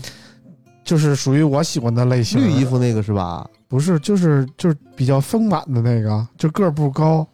[0.84, 2.40] 就是属于我喜欢的类型。
[2.40, 3.48] 绿衣服那个是吧？
[3.68, 7.26] 不是，就是就是比较丰满的那个，就个儿不高，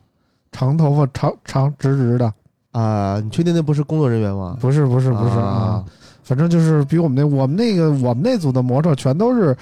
[0.51, 2.33] 长头发，长长直直的。
[2.71, 4.57] 啊，你确定那不是工作人员吗？
[4.59, 5.83] 不是不是不是啊，
[6.29, 9.57] 反正就是比我们那我们那个我们那组的模特全都是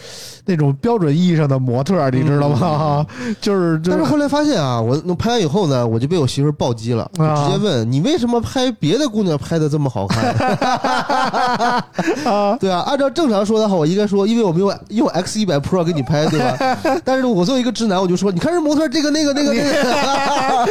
[0.46, 3.06] 那种标准意义上的模特，你知道吗？
[3.40, 10.36] 就是就但是后来发现啊，我我拍完以后呢，我就被我媳妇暴击了，直接问你为什么拍别的姑娘拍的这么好看？
[12.60, 16.78] 对啊，按照正常说的话，我应该说，因为我们用用 X 一百 Pro 给你拍，对吧？
[17.06, 20.68] 但是我作为一个直男，我就说，你看这模特这个那个那个那个，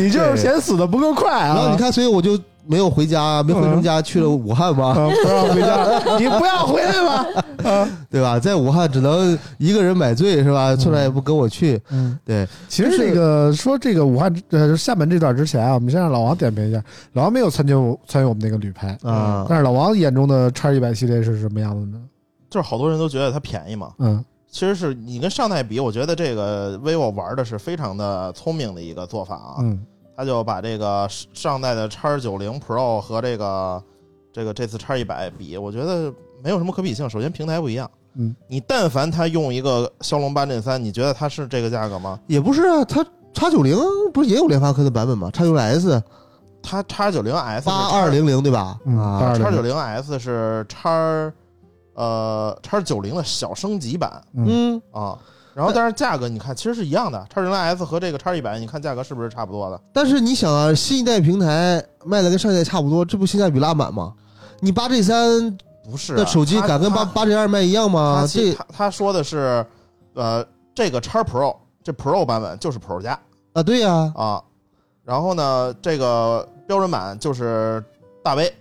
[0.00, 1.54] 你就是嫌死的不够快啊！
[1.54, 7.26] 然后你看，所以我就没有回家，没回成家，去了武汉吗，啊，不让回家， 你不要回来吗？
[8.10, 8.38] 对吧？
[8.38, 10.74] 在武汉只能一个人买醉是吧？
[10.76, 16.82] 村长也不跟我去，嗯，对，其实这个说这个武汉呃厦门这段之前啊，我们先让老王点评一下，
[17.12, 22.00] 老王没有参加我参与我们那个旅拍，啊，但是老王眼中的叉一百系列是什么样子呢？
[22.48, 24.24] 就是好多人都觉得它便宜嘛，嗯。
[24.52, 29.80] 其实是你跟上代比，我觉得这个 vivo 玩的是非常的聪明的一个做法啊，嗯
[30.20, 33.82] 他就把这个上代的叉九零 Pro 和这个
[34.30, 36.12] 这个这次叉一百比，我觉得
[36.44, 37.08] 没有什么可比性。
[37.08, 42.20] 首先平台不一样，嗯，你但凡他用一个骁龙八 Gen 三，你觉得它是这个价格吗？
[42.26, 43.02] 也不是啊，它
[43.32, 43.74] 叉九零
[44.12, 45.30] 不是也有联发科的版本吗？
[45.32, 46.02] 叉九零 S
[46.62, 48.78] 它叉九零 S 八二零零对吧？
[48.84, 51.32] 嗯啊，叉九零 S 是叉
[51.94, 55.16] 呃叉九零的小升级版嗯，啊。
[55.52, 57.18] 然后，但是价格你看，其实是一样的。
[57.28, 59.80] 叉九零 S 和这个叉一百，你看价格是不是差不多的？
[59.92, 64.14] 但是你想啊，新一代平台卖的跟上一代差不多，这不性价比拉满吗？
[64.60, 65.58] 你八 G 三
[65.90, 69.66] 不是、啊，的手机敢跟八它八 G 二卖一样吗这他说的是，
[70.14, 73.18] 呃，这个叉 Pro 这 Pro 版本就是 Pro 加
[73.52, 74.40] 啊，对呀、啊，
[75.04, 77.82] 然后呢，这个标准版就是
[78.22, 78.54] 大 V，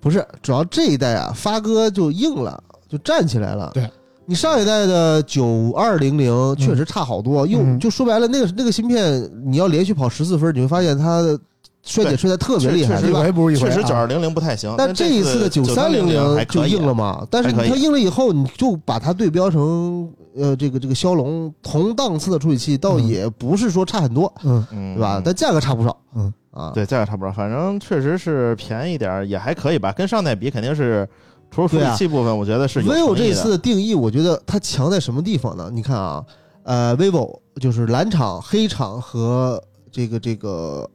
[0.00, 3.72] 不是，主要这一代啊，发哥就硬了，就站起来了。
[3.74, 3.90] 对。
[4.26, 11.38] 你上一代的九二零零确实差好多，又嗯就说白了，那个那个芯片你要连续跑十四分，你会发现它的
[11.82, 13.20] 衰减衰的特别厉害，确对吧？
[13.20, 17.26] 一回不是一回啊，确实九二零零不太行，但这这一次的九三零零就硬了嘛。
[17.30, 25.22] 但是它硬了以后，你就把它对标成呃这个这个骁龙同档次的处理器，倒嗯也不是说差很多，嗯嗯，对吧？
[25.24, 29.92] 但价格差不少，嗯啊，对价格差不多，反正确实是便宜点儿，也还可以吧。
[29.92, 31.08] 跟上代比，肯定是
[31.56, 35.70] 除了处理器部分，我觉得是有 vivo 这次的定义，我觉得它强在什么地方呢？
[35.72, 36.22] 你看啊，
[36.64, 40.86] 呃，vivo 就是蓝厂、黑厂和这个这个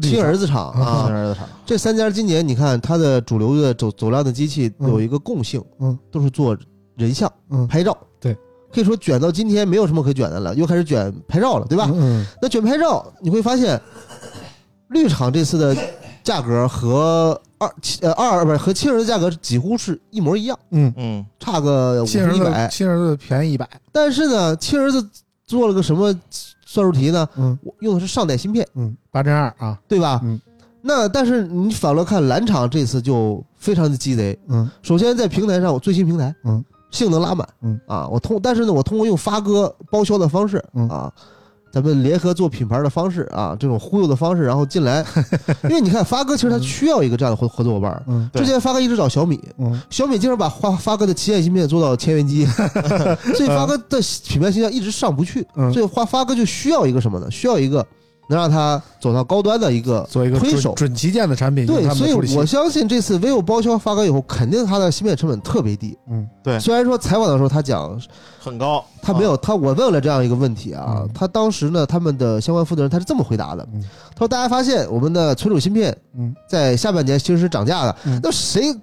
[0.00, 1.06] 亲儿子厂啊。
[1.06, 6.56] 亲啊，儿子厂，这三家今年你看它的主流的走走量的机器嗯有一个共性，嗯，都是做
[6.96, 7.66] 人像嗯。
[7.66, 8.32] 拍照，对，
[8.72, 11.90] 可以说卷到今天没有什么可卷的了，又开始卷拍照了，对吧？
[11.92, 12.24] 嗯。
[12.40, 13.80] 那卷拍照你会发现，
[14.90, 15.76] 绿厂这次的
[16.22, 22.76] 价格和二七呃二不是和亲儿子价格几乎是一模一样，嗯，嗯，差个五亲儿十一百子。
[22.76, 25.06] 亲儿子便宜一百，但是呢，亲儿子
[25.46, 26.14] 做了个什么
[26.64, 27.28] 算术题呢？
[27.36, 30.20] 嗯我用的是上代芯片，嗯，八针二啊，对吧？
[30.22, 30.40] 嗯。
[30.88, 34.38] 那但是你反过来看，蓝厂这次就非常的鸡贼。
[34.46, 41.12] 嗯首先在平台上，我最新平台，嗯，性能拉满，嗯啊，我通，但是呢，我通过用发哥包销的方式，嗯啊，
[41.76, 45.04] 咱们联合做品牌的方式啊，这种忽悠的方式，然后进来，
[45.64, 48.02] 因为你看发哥其实他需要一个这样的合合作伙伴。
[48.06, 48.30] 嗯。
[48.32, 49.78] 之前发哥一直找小米，嗯。
[49.90, 52.46] 小米经常把发发哥的旗舰芯片做到千元机，
[53.36, 55.70] 所以发哥的品牌形象一直上不去，嗯。
[55.70, 57.30] 所以发发哥就需要一个什么呢？
[57.30, 57.86] 需要一个
[58.28, 60.74] 能让它走到高端的一个做一个推手。
[60.74, 65.96] 准旗舰的产品，对，所以他们的处理器我相信这次 vivo 包销发哥以后，肯定它的芯片成本特别低。
[66.10, 66.58] 嗯对。
[66.60, 68.00] 虽然说采访的时候他讲
[68.38, 73.66] 很高，他没有，他我问了这样一个问题啊嗯，他当时呢，他们的相关负责人他是这么回答的。
[73.72, 73.82] 嗯，
[74.14, 76.34] 他说大家发现我们的存储芯片嗯。
[76.48, 77.96] 在下半年其实是涨价的。
[78.04, 78.74] 嗯，那谁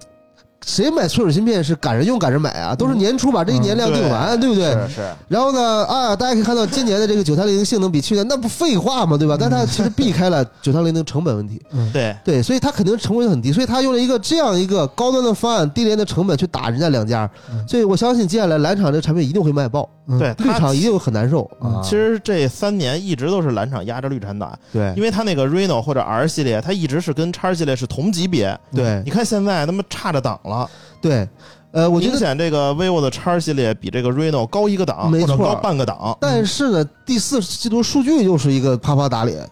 [0.66, 2.74] 谁买存储芯片是赶着用赶着买啊？
[2.74, 4.72] 都是年初把这一年量定完，对不对？
[4.88, 9.16] 是是，然后呢，啊，大家可以看到今年的这个九三零性能比去年那不废话吗？
[9.16, 9.36] 对吧？
[9.38, 17.28] 但它其实避开了九三零的成本问题，嗯对，对，所以它肯定成本很低，所以它用了一个这样一个高端的方案，低廉的成本去打人家两家，
[17.68, 21.48] 所以我相信接下来蓝厂这个产品一定会卖爆，嗯对，绿厂一定会很难受。
[21.82, 28.58] 其实这三年一直都是蓝厂压着绿厂打，对因为它那个 Reno 或者 R 系列，它一直是跟叉系列是同级别。
[28.74, 30.53] 对你看现在他妈差着档了，
[31.00, 31.28] 对，
[31.72, 36.16] 呃，我觉得，明显这个 vivo 的叉系列比这个 Reno 高一个档，没错或者高半个档。
[36.20, 39.46] 但是呢，第四季度数据又是一个啪啪打脸，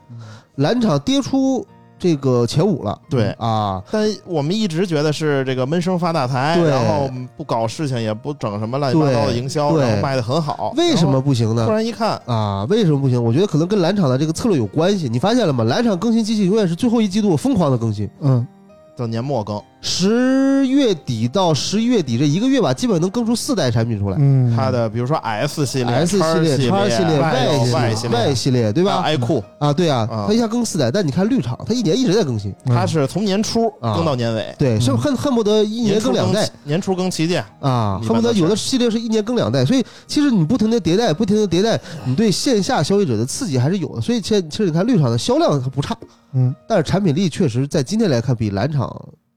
[0.57, 1.67] 蓝厂跌出
[1.99, 3.83] 这个前五了对，啊。
[3.91, 10.73] 但我们一直觉得是这个闷声发大财，对然后不搞事情，也不整什么乱七八糟的营销，对然后卖的很好。
[10.77, 11.73] 为什么不行呢然后突？
[11.75, 13.23] 然一看，啊，为什么不行？
[13.23, 15.09] 我觉得可能跟蓝厂的这个策略有关系。
[15.09, 15.65] 你发现了吗？
[15.65, 18.47] 蓝厂更新机器永远是最后一季度疯狂的更新，嗯
[18.97, 24.17] 到年末更，十月底到十一月底这一个月吧，基本能更出四代产品出来。
[24.21, 36.49] 嗯，它的比如说 S 系列、S 系列、系 X 系列、Y 系列 Y 系列，对吧？i 酷，啊，对啊啊，它一下更四代，但你看绿厂，它一年一直在更新，嗯它是从年初啊更到年尾，对，是嗯恨恨不得一年更两代。
[36.65, 44.03] 年初更旗舰，啊，恨不得有的系列是一年更两代，所以其实你不停的迭代，不停的迭代，你对线下消费者的刺激还是有的。
[44.03, 45.97] 所以其实其实你看绿厂的销量它不差，
[46.33, 46.55] 嗯。
[46.69, 48.91] 但是产品力确实在今天来看比蓝厂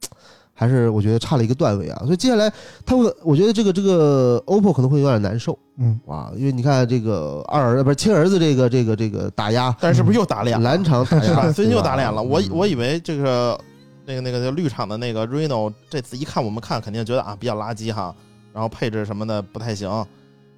[0.57, 2.01] 还是我觉得差了一个段位啊。
[2.05, 2.51] 所以接下来
[2.85, 5.57] 他会，我觉得这个这个 OPPO 可能会有点难受。
[5.77, 5.99] 嗯。
[6.05, 10.69] 哇，因为你看这个二儿不是亲儿子这个这个这个打压，但是不是又打脸了？
[10.69, 11.17] 蓝厂打？
[11.23, 12.23] 压，最近又打脸了。
[12.23, 12.49] 我嗯。
[12.51, 13.59] 我以为这个
[14.05, 18.15] 那个那个绿厂的那个 Reno 这次一看我们看肯定觉得啊比较垃圾哈，
[18.53, 19.89] 然后配置什么的不太行，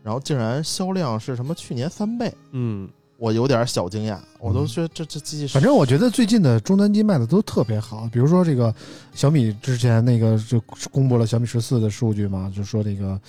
[0.03, 1.55] 然后竟然销量是什么？
[1.55, 8.73] 去年三倍，嗯，我有点小惊讶，我都觉得这这机器反正我觉得最近的终端机卖的都特别好，比如说这个
[9.13, 10.61] 小米之前那个就
[10.91, 13.19] 公布了小米十四的数据嘛，就说这个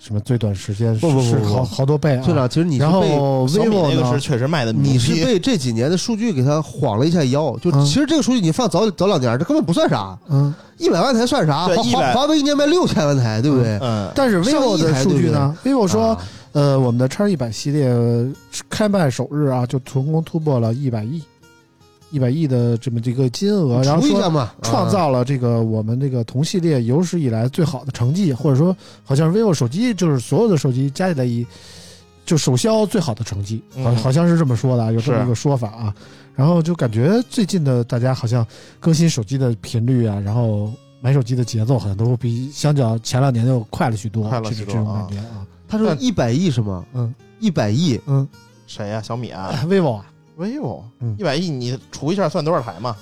[0.00, 2.22] 什么最短时间不不不不是好好多倍啊。
[2.24, 11.66] 村长，其实你是然被后小米 vivo 呢那个是，确实卖的你是被 这几年的数据给它晃了一下腰，就嗯其实这个数据你放早早两年，这根本不算啥，嗯，一百万台算啥？
[11.66, 13.78] 华对100华华为一年卖六千万台，对不对？
[13.80, 18.28] 嗯，但是 vivo 的数据呢？vivo 说啊，呃，我们的叉一百系列呃
[18.68, 21.22] 开卖首日啊，就成功突破了一百亿，
[22.10, 31.46] 一百亿的这么这个金额，然后说创造了这个我们这个同系列有史以来最好的成绩，或者说好像是 vivo 手机就是所有的手机加起来一
[32.26, 35.94] 就首销最好的成绩，好嗯好像是这么说的啊，有这么一个说法啊。
[36.34, 38.46] 然后就感觉最近的大家好像
[38.78, 45.46] 更新手机的频率啊，然后买手机的节奏好像都比相较前两年又快了许多，快了这这种许多啊感觉啊。
[45.70, 46.84] 他说一百亿是吗？
[46.94, 47.14] 嗯。
[47.38, 48.26] 一百亿，嗯。
[48.66, 49.00] 谁呀？
[49.00, 50.04] 小米啊，vivo 啊
[50.38, 50.82] ，，vivo。
[51.00, 51.14] 嗯。
[51.18, 52.94] 一百亿，你除一下算多少台嘛？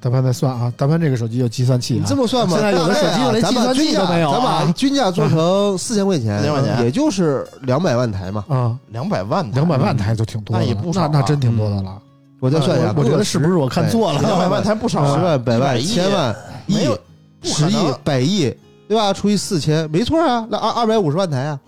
[0.00, 1.98] 大潘再算啊，大潘这个手机有计算器啊。
[2.00, 4.38] 你这，么算吧，现在有的手机就连计算器都没有啊。
[4.38, 6.84] 咱把均价做成四千块钱，4000块钱。
[6.84, 8.44] 也就是两百万台嘛。
[8.48, 11.10] 啊，两百万台，两百万台就挺多的了，那也不少啊。
[11.12, 12.00] 那那真挺多的了。
[12.38, 14.20] 我再算一下，我我觉得是不是我看错了？
[14.20, 16.36] 两百万台不少啊，十万、百万、100亿千万、
[16.68, 16.94] 亿没有、
[17.40, 18.54] 不可十亿能、百亿，
[18.86, 19.12] 对吧？
[19.12, 21.58] 除以四千，没错啊，那二二百五十万台啊。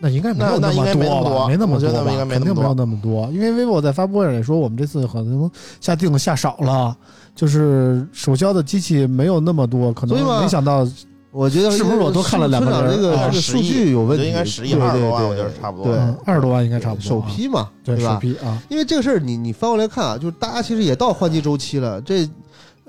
[0.00, 1.30] 那应该没有那那应么该没那么吧？
[1.30, 2.24] 多没那么多吧应该？
[2.24, 6.96] 没那么多肯定没有那么多，因为 vivo 在发布会上也说，我们这次可能下定的下少了，
[7.34, 10.86] 就是首销的机器没有那么多，可能没想到
[11.32, 17.08] 我觉得是不是我多看了两个这个这个数据有问题，应该10亿对20多万对我觉得差不多对嗯二十多万应该差不多啊。
[17.08, 18.20] 首批嘛，对吧首？
[18.20, 22.00] 批啊，因为这个事儿，你你翻过来看啊，就是大家其实也到换机周期了。
[22.00, 22.28] 这，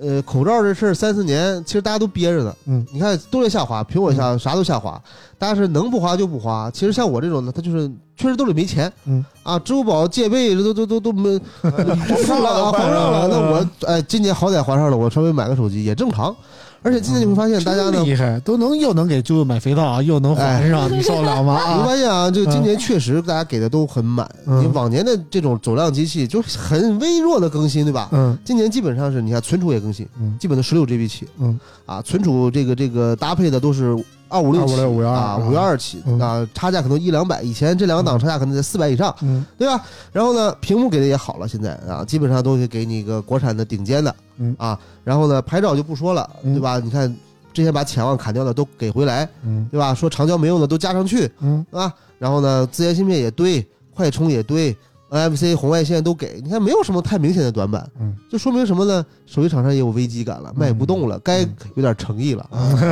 [0.01, 2.55] 呃，口罩这事儿三四年，其实大家都憋着呢。
[2.65, 4.99] 嗯，你看都在下滑，苹果下啥都下滑，
[5.37, 6.71] 大家是能不花就不花。
[6.71, 8.91] 其实像我这种呢，他就是确实兜里没钱。
[9.05, 13.27] 嗯啊，支付宝借呗这都都都都没 不付了啊，还上了。
[13.27, 16.35] 那我哎，今年好歹还上了，我稍微买个手机也正常。
[16.83, 21.59] 而且今年你会发现，大家厉害，都能又能给舅舅买肥皂啊，又能还上， 你受得了吗？
[21.75, 24.27] 你会啊，发现啊，就今年确实大家给的都很满。
[24.47, 24.63] 嗯。
[24.63, 28.09] 你往年的这种走量机器就很微弱的更新，对吧？
[28.11, 28.37] 嗯。
[28.43, 30.35] 今年基本上是你看存储也更新，嗯。
[30.39, 31.59] 基本都十六 GB 起，嗯。
[31.85, 33.95] 啊，存储这个这个搭配的都是
[34.27, 36.19] 二五六起256 512啊，五幺二起嗯。
[36.19, 39.45] 啊，差价可能一两百，以前这两个档差价可能在四百以上，嗯。
[39.55, 39.79] 对吧？
[40.11, 46.79] 然后呢，屏幕给的也好了，现在啊，基本上都会给你一个国产的顶尖的，嗯啊，然后呢，拍照就不说了，嗯对吧？
[46.79, 47.07] 你看
[47.53, 49.93] 之前把潜望砍掉的都给回来，嗯对吧？
[49.93, 54.75] 说长焦没用的都加上去，嗯啊，然后呢，自研芯片也堆，快充也堆
[55.09, 59.05] ，NFC 红外线都给，你看没有什么太明显的短板，嗯，就说明什么呢？
[59.25, 61.41] 手机厂商也有危机感了，卖不动了，该
[61.75, 62.49] 有点诚意了。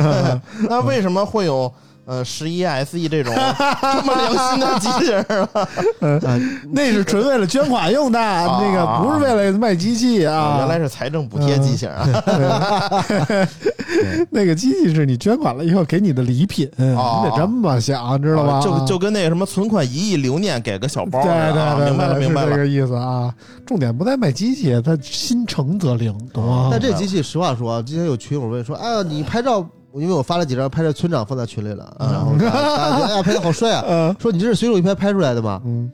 [0.68, 1.72] 那为什么会有
[2.06, 5.68] 呃十一 SE 这种这么良心的机器人儿啊？
[6.28, 6.40] 啊，
[6.72, 10.56] 那是纯为了捐款用的，那个不是为了卖机器啊。
[10.58, 13.04] 原来是财政补贴机器人啊！
[14.30, 18.60] 那个机器是你捐款了以后给你的礼品，哦你得这么想，知道吧？
[18.60, 22.50] 就就跟那个什么存款一亿留念给个小包对对对，明白了明白了。
[22.50, 23.32] 这个意思啊。
[23.66, 26.68] 重点不在卖机器，它心诚则灵，懂吗？
[26.72, 29.64] 但这机器实话说啊，之前有群友问说，哎呀，你拍照，
[29.94, 35.60] 因为我发了几张拍照，村长放在群里了，嗯然后大家哎呀 拍的好帅啊，嗯说你这是随手一拍拍出来的吗？
[35.64, 35.90] 嗯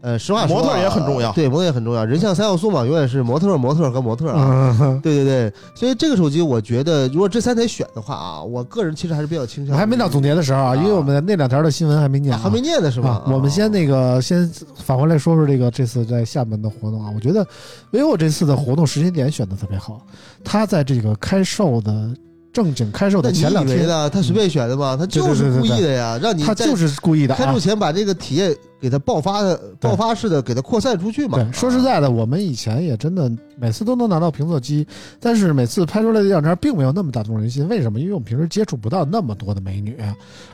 [0.00, 4.76] 呃，实话模特也很重要对，模特也很重要，人像三要素嘛，永远是模特、模特和模特啊。
[4.80, 9.76] 嗯， 对对对，所以这个手机我觉得，如果这三台选的话啊，我个人其实还是比较倾向我。
[9.78, 13.32] 还没到总结的时候啊，因为我们那两条的新闻还没念还没念呢是吧啊？
[13.32, 17.44] 我们先那个先返回来说说这个这次在厦门的活动啊，我觉得
[17.90, 20.00] vivo 这次的活动时间点选的特别好，
[20.44, 22.08] 它在这个开售的
[22.52, 24.08] 正经开售的前两天，以为呢？
[24.10, 24.96] 他随便选的吗？
[24.98, 27.60] 他就是故意的呀，让你他就是故意的啊开售。
[27.60, 31.38] 前把这个体验给它爆发的、爆发式的给它扩散出去嘛。
[31.38, 34.86] 对，说实在的，我们以前也真的每次都能拿到评测机，
[35.20, 37.66] 但是每次拍出来的样片并没有那么打动人心。
[37.68, 38.00] 为什么？
[38.00, 39.96] 因为我们平时接触不到那么多的美女，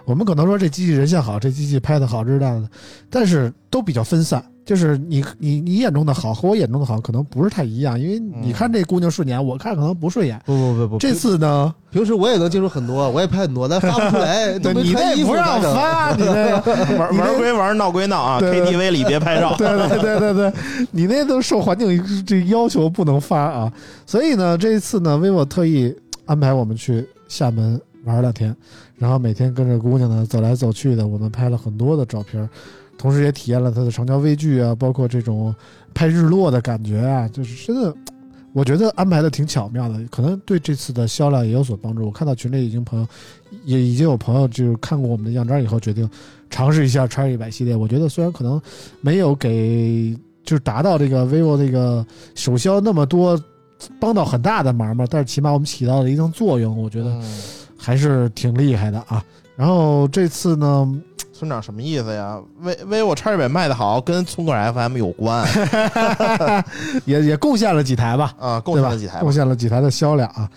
[0.04, 2.68] 我们可能说这机器人像好，这机器拍的好，这那的，
[3.10, 4.44] 但是都比较分散。
[4.64, 10.40] 就是你你你眼中的好和我眼中的好可能不是太一样，因为你看这姑娘顺眼，我看可能不顺眼。
[10.46, 16.56] 不不不不，这次呢，平时我也能接触很多，我也拍很多，但发不出来，对你穿衣服那不让发，你那
[16.96, 18.40] 玩玩归玩，闹归闹啊！
[18.42, 19.54] KTV 里别拍照。
[19.58, 20.52] 对对对对对，
[20.90, 23.72] 你那都受环境这要求不能发啊。
[24.06, 25.94] 所以呢，这一次呢，vivo 特意
[26.26, 28.54] 安排我们去厦门玩两天，
[28.96, 32.48] 然后每天跟着姑娘呢走来走去的，我们拍了很多的照片，
[32.98, 35.54] 同时也体验了它的长焦微距啊，包括这种
[35.92, 37.94] 拍日落的感觉啊，就是真的。
[38.52, 42.06] 我觉得安排的挺巧妙的，可能对这次的销量也有所帮助。
[42.06, 43.06] 我看到群里已经朋友，
[43.64, 46.08] 也已经有朋友就是看过我们的样张以后，决定
[46.54, 47.74] 尝试一下 X 一百系列。
[47.74, 48.62] 我觉得虽然可能
[49.00, 53.36] 没有给就是达到这个 vivo 这个首销那么多，
[53.98, 57.40] 帮到很大的忙嘛，但是起码我们起到了一定作用，我觉得嗯
[57.76, 59.20] 还是挺厉害的啊。
[59.56, 60.88] 然后这次呢，
[61.32, 65.44] 村长什么意思呀？v vivo X 一百卖的好，跟村口 FM 有关
[67.04, 69.32] 也也贡献了几台吧，啊，贡献了几台贡。
[69.32, 70.48] 献了几台的销量啊。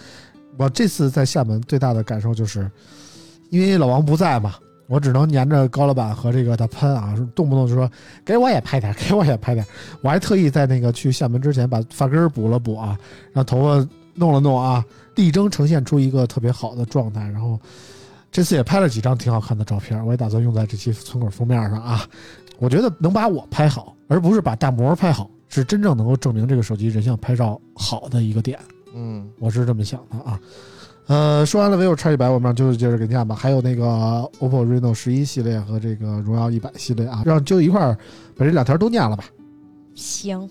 [0.60, 2.70] 我这次在厦门最大的感受就是，
[3.50, 4.54] 因为老王不在嘛，
[4.88, 7.90] 我只能粘着高老板和这个他喷啊，动不动就说
[8.26, 9.66] 给我也拍点，给我也拍点。
[10.02, 12.98] 我还特意在那个去厦门之前把发根儿补了补啊，
[13.34, 14.84] 让头发弄了弄啊，
[15.16, 17.22] 力争呈现出一个特别好的状态。
[17.30, 17.60] 然后
[18.32, 22.08] 这次也拍了几张挺好看的照片，我也打算用在这期村口封面上啊。
[22.60, 28.58] 我觉得能把我拍好，而不是把大模拍好，是真正能够证明这个手机人像拍照好的一个点。
[28.96, 30.40] 嗯，我是这么想的啊。
[31.08, 33.34] 呃，说完了 vivo X 一百，我们让啾啾接着给念吧。
[33.34, 33.86] 还有那个
[34.40, 37.98] OPPO Reno 十一系列和这个荣耀一百系列啊，让就一块儿
[38.36, 39.24] 把这两条都念了吧。
[39.96, 40.50] 行。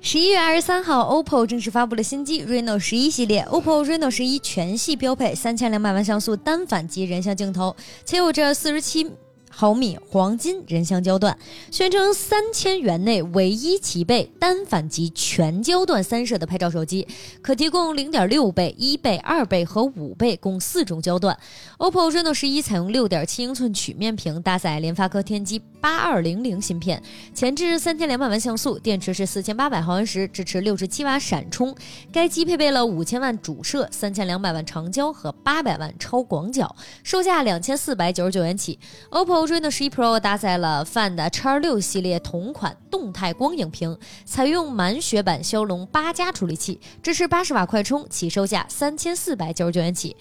[0.00, 3.44] 十一月二十三号，OPPO 正式发布了新机 Reno 十一系列。
[3.44, 9.10] OPPO Reno 十一全系标配三千两百万像素单反级人像镜头，且有着四十七
[9.58, 11.34] 毫米黄金人像焦段，
[11.70, 17.08] 宣称三千元内唯一齐备单反级全焦段三摄的拍照手机，
[17.40, 21.34] 可提供零点六倍、一倍、二倍和五倍共四种焦段。
[21.78, 27.02] OPPO Reno 十一采用六点七英寸曲面屏，搭载联发科天玑八二零零芯片，
[27.34, 31.74] 前置三千两百万像素，电池是四千八百毫安时，支持六十七瓦闪充。
[32.12, 38.78] 该机配备了五千万主摄、三千两百万长焦和八百万超广角，售价两千四百九十九元起。
[39.10, 50.16] OPPO Reno 十一 Pro 搭载了 Find X 六系列同款动态光影屏，采用满血版骁龙八加处理器，支持八十瓦快充，起售价三千四百九十九元起。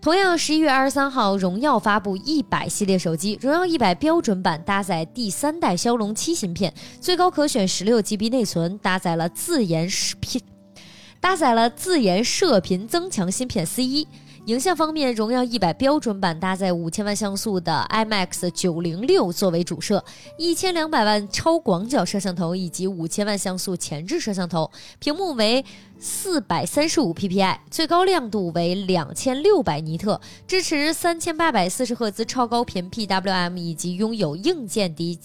[0.00, 3.38] 同样，十一月二十三号，荣耀发布一百系列手机。
[3.40, 10.40] 荣耀一百标准版搭载第三代骁龙七芯片，最高可选十六 GB 内存，搭载了自研视频，
[11.20, 14.08] 搭载了自研射频增强芯片 C 一。
[14.46, 20.04] 影像方面，荣耀一百标准版搭载五千万像素的 IMAX 九零六作为主摄，
[20.38, 24.70] 一千两百万超广角摄像头以及五千万像素前置摄像头，
[25.00, 25.64] 屏幕为
[25.98, 35.18] 四百三十五 PPI，最高亮度为两千六百尼特，支持三千八百四十赫兹超高频 PWM，以及拥有硬件低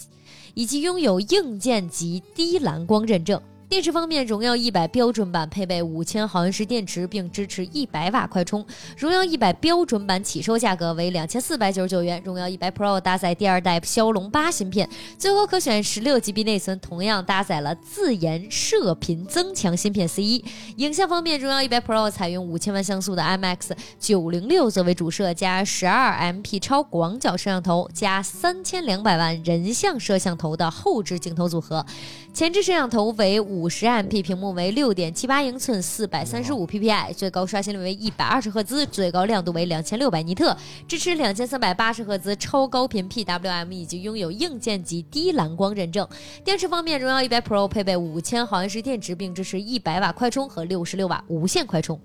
[0.55, 3.39] 以及拥有硬件级低蓝光认证。
[3.71, 8.65] 电池方面，荣耀一百标准版配备五千毫安时电池，并支持一百瓦快充。
[8.97, 20.43] 荣耀一百标准版起售价格为两千四百九十九元，荣耀一百 Pro 搭载第二代骁龙八芯片，最后可选十六 GB 内存，同样搭载了自研射频增强芯片 C 一。
[20.75, 31.85] 影像方面，荣耀一百 Pro 采用五千万像素的 IMX 九零六作为主摄，加十二 MP 超广角摄像头，加三千两百万人像摄像头的后置镜头组合。
[32.33, 40.55] 前置摄像头为五十 MP，屏幕为六点七八英寸，四百三十五 PPI，最高刷新率为一百二十赫兹，最高亮度为两千六百尼特，
[40.87, 46.07] 支持两千三百八十赫兹超高频 PWM，以及拥有硬件级低蓝光认证。
[46.43, 51.99] 电池方面，荣耀一百 Pro 配备五千毫安时电池，并支持一百瓦快充和六十六瓦无线快充。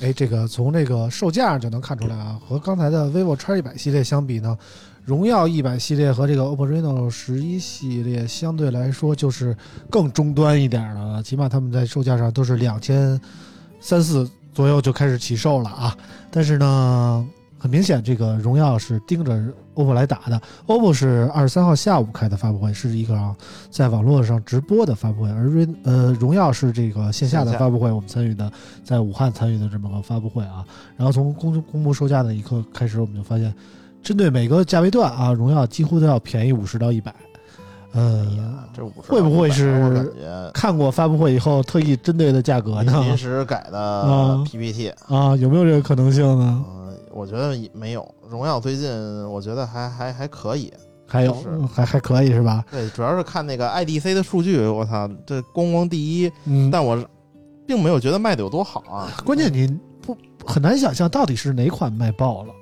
[0.00, 4.58] 哎，这个从这个售价上就能看出来啊，和刚才的 vivo X 一百系列相比呢，
[5.04, 9.54] 荣耀一百系列和这个 OPPO Reno 十一系列相对来说就是
[9.90, 13.20] 更中端一点的了，起码他们在售价上都是两千
[13.80, 15.94] 三四左右就开始起售了啊。
[16.30, 17.26] 但是呢，
[17.58, 19.38] 很明显这个荣耀是盯着
[19.74, 23.36] OPPO 来打的，OPPO 是二十三号下午开的发布会，是一个啊
[23.70, 28.50] 在网络上直播的发布会，而瑞呃荣耀是这个线下的发布会，我们参与的
[28.82, 30.64] 在武汉参与的这么个发布会啊。
[30.96, 33.52] 然后从公公布售价的一刻开始，我们就发现，
[34.04, 37.12] 针对每个价位段啊，荣耀几乎都要便宜五十到一百。
[37.92, 38.26] 呃，
[38.74, 40.12] 这五十会不会是
[40.52, 43.00] 看过发布会以后特意针对的价格呢？
[43.04, 44.90] 临时改的 啊 PPT？
[45.08, 46.64] 啊，有没有这个可能性呢？
[46.68, 48.06] 嗯，我觉得也没有。
[48.28, 48.90] 荣耀最近
[49.30, 50.72] 我觉得还还还可以，
[51.06, 51.32] 还有
[51.72, 52.64] 还还可以是吧？
[52.70, 56.98] 对，主要是看那个 IDC 的数据，我操，这光光第一，嗯，但我
[57.64, 59.08] 并没有觉得卖的有多好啊。
[59.24, 59.68] 关键你
[60.02, 62.52] 不很难想象到底是哪款卖爆了。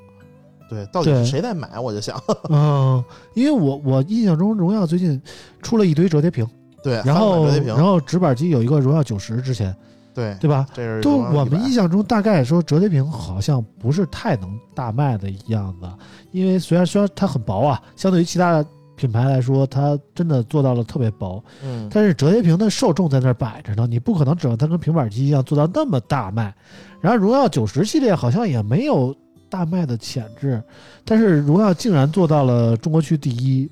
[0.72, 1.78] 对，到底是谁在买？
[1.78, 2.18] 我就想，
[2.48, 3.04] 嗯，
[3.34, 5.20] 因为我我印象中荣耀最近
[5.60, 6.48] 出了一堆折叠屏，
[6.82, 9.76] 对，然后然后直板机有一个荣耀九十之前，
[10.14, 10.66] 对，对吧？
[10.72, 15.86] 这是都荣耀100我们印象中大概说折叠屏好像不是太能大卖的样子，
[16.30, 18.64] 因为虽然虽然它很薄啊，相对于其他
[18.94, 26.54] 品牌来说，它真的做到了特别薄，嗯，但是折叠屏的受众在那儿摆着呢，你不可能指望它跟平板机一样做到那么大卖。
[27.00, 29.12] 然后荣耀九十系列好像也没有
[29.52, 30.62] 大卖的潜质，
[31.04, 33.68] 但是荣耀竟然做到了中国区第一，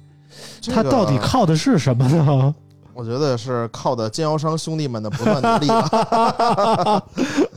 [0.61, 2.55] 这个它到底靠的是什么呢？
[2.93, 7.03] 我觉得是靠的经销商兄弟们的不断努力吧。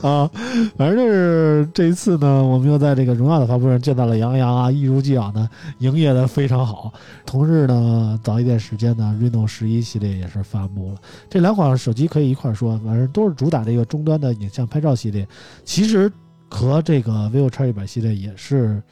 [0.00, 0.30] 啊，
[0.78, 5.46] 反正就是这一次呢，我们又在这个荣耀的发布会上见到了杨洋啊，一如既往的
[5.80, 6.90] 营业的非常好。
[7.26, 10.94] 同日呢，早一点时间呢，reno 十一系列也是发布了。
[11.28, 15.28] 这两款手机可以一块说，反正都是主打这个终端的影像拍照系列。
[15.62, 16.10] 其实
[16.50, 18.82] 和这个 vivo X 一百系列也是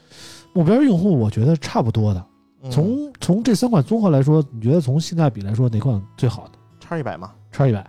[0.53, 2.21] 目标用户，我觉得差不多的。
[2.65, 7.85] 嗯从从这三款综合来说，你觉得从性价比来说哪款最好的叉一百嘛，？X 一百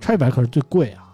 [0.00, 1.04] ，X 一百可是最贵啊。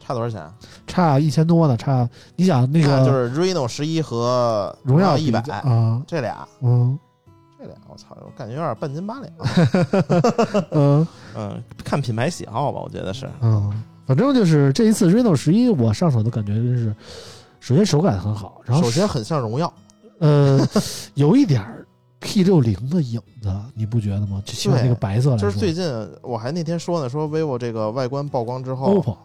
[0.00, 0.54] 差多少钱啊？
[0.86, 6.98] 差一千多呢，差你想那个就是 reno 十一和荣耀一百啊，这俩，嗯
[7.58, 9.32] 这俩我操，我感觉有点半斤八两。
[10.72, 11.06] 嗯
[11.36, 13.28] 嗯，看品牌喜好吧，我觉得是。
[13.40, 16.94] 嗯，反正就是这一次 reno 十一我上手的感觉真是，
[17.60, 19.72] 首先手感很好，然后首先很像荣耀，
[20.20, 20.66] 呃
[21.14, 21.86] 有一点儿
[22.20, 24.42] P 六零的影子，你不觉得吗？
[24.44, 25.84] 就起码那个白色就是最近
[26.22, 29.16] 我还那天说呢，说 vivo 这个外观曝光之后 OPPO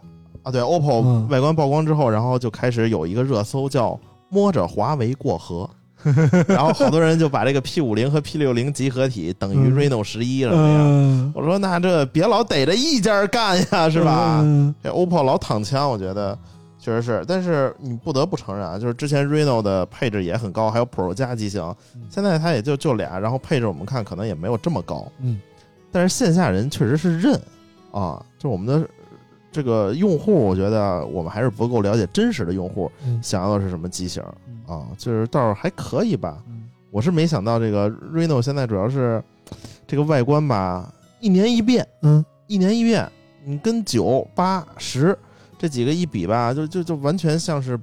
[0.44, 5.68] 啊，对 OPPO 嗯外观曝光之后，然后就开始有一个热搜叫“摸着华为过河
[6.46, 10.78] ”，然后好多人就把这个 P 五零和 P 六零集合体等于嗯 reno 十一什么呀？
[10.80, 14.40] 嗯，我说那这别老逮着一家干呀，是吧？
[14.42, 16.38] 嗯这 OPPO 老躺枪，我觉得
[16.84, 21.62] 确实是，但是你不得不承认啊，就是之前 Reno 的配置也很高，还有 Pro 加机型
[21.94, 25.40] 嗯，现在它也就就俩，然后配置我们看可能也没有这么高，嗯，
[25.90, 27.40] 但是线下人确实是认
[27.90, 28.86] 啊，就我们的
[29.50, 36.68] 这个用户，我觉得我们还是不够了解真实的用户嗯想要的是什么机型嗯啊，就是倒是还可以吧，嗯。
[36.90, 39.24] 我是没想到这个 Reno 现在主要是
[39.86, 42.22] 这个外观吧，一年一变，嗯。
[42.46, 43.10] 一年一变，
[43.42, 45.18] 你跟九八十
[45.64, 47.74] 这几个一比吧，就就就完全像是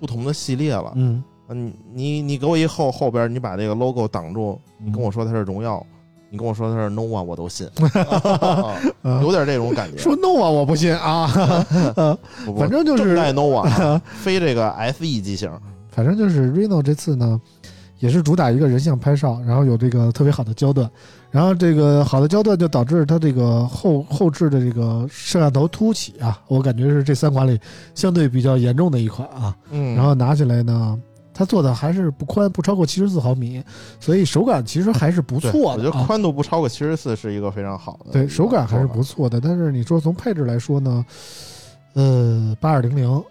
[0.00, 0.90] 不同的系列了。
[0.96, 5.84] 嗯，你，你你给我一后后边，你把这个 logo 挡住，你跟我说它是荣耀，
[6.30, 9.98] 你跟我说它是 nova，我都信， 啊嗯有点这种感觉。
[9.98, 11.30] 说 nova，我不信啊，
[11.96, 15.52] 呃不不反正就是正代 nova，啊 非这个 SE 机型。
[15.90, 17.38] 反正就是 reno 这次呢，
[17.98, 20.88] 也是主打一个人像拍照，然后有这个特别好的焦段，
[21.30, 27.58] 然后这个好的焦段就导致它这个后后置的这个摄像头凸起啊，我感觉是这三款里
[27.94, 29.56] 相对比较严重的一款啊。
[29.70, 30.96] 嗯，然后拿起来呢，
[31.34, 33.62] 它做的还是不宽，不超过七十四毫米，
[33.98, 35.74] 所以手感其实还是不错的、啊。
[35.74, 38.12] 我觉得宽度不超过七十四是一个非常好的。
[38.12, 39.02] 对手感还是不。
[39.02, 41.04] 错的，但是你说从配置来说呢，
[41.94, 43.24] 呃，八二零零，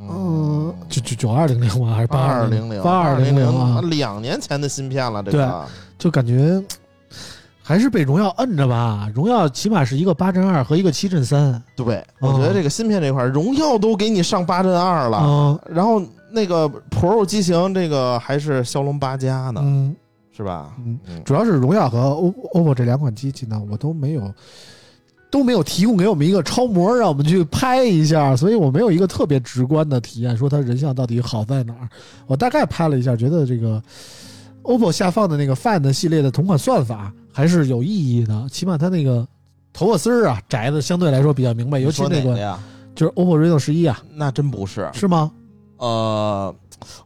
[0.00, 1.94] 嗯，九九九二零零吗？
[1.94, 3.80] 还是八二零零，八二零零啊？
[3.82, 5.66] 两年前的芯片了，这个
[5.98, 6.62] 就感觉
[7.62, 9.10] 还是被荣耀摁着吧。
[9.14, 19.94] 荣耀起码是一个八阵二和一个七阵三对，我觉得这个芯片这块儿，荣耀都给你上八阵二了，啊，然后那个 Pro 机型这个还是骁龙八加呢，嗯
[20.34, 20.72] 是吧？
[20.78, 24.32] 嗯，嗯，主要是荣耀和 O OPPO 这两款机器呢，我都没有。
[25.30, 31.88] 都没有提供给我们一个超模，让我们去拍一下，所以我没有一个特别直观的体验，说它人像到底好在哪儿。
[32.26, 33.82] 我大概拍了一下，觉得这个
[34.62, 39.26] OPPO 下放的那个 Find 系列的同款算法还是有意义的，起码它那个
[39.72, 42.58] 头发丝儿啊摘的相对来说比较明白，尤其那个？
[42.92, 45.30] 就是 OPPO Reno 十一啊，那真不是，是吗？
[45.78, 46.54] 呃，